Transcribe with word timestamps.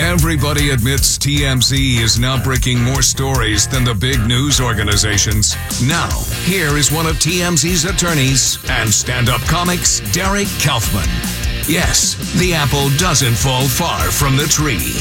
Everybody 0.00 0.70
admits 0.70 1.18
TMZ 1.18 1.98
is 2.00 2.20
now 2.20 2.40
breaking 2.40 2.80
more 2.80 3.02
stories 3.02 3.66
than 3.66 3.82
the 3.82 3.94
big 3.94 4.20
news 4.28 4.60
organizations. 4.60 5.56
Now, 5.82 6.08
here 6.44 6.76
is 6.76 6.92
one 6.92 7.06
of 7.06 7.16
TMZ's 7.16 7.84
attorneys 7.84 8.58
and 8.70 8.88
stand 8.88 9.28
up 9.28 9.40
comics, 9.42 9.98
Derek 10.12 10.46
Kaufman. 10.62 11.08
Yes, 11.66 12.14
the 12.38 12.54
apple 12.54 12.90
doesn't 12.96 13.34
fall 13.34 13.66
far 13.66 13.98
from 14.12 14.36
the 14.36 14.46
tree. 14.46 14.94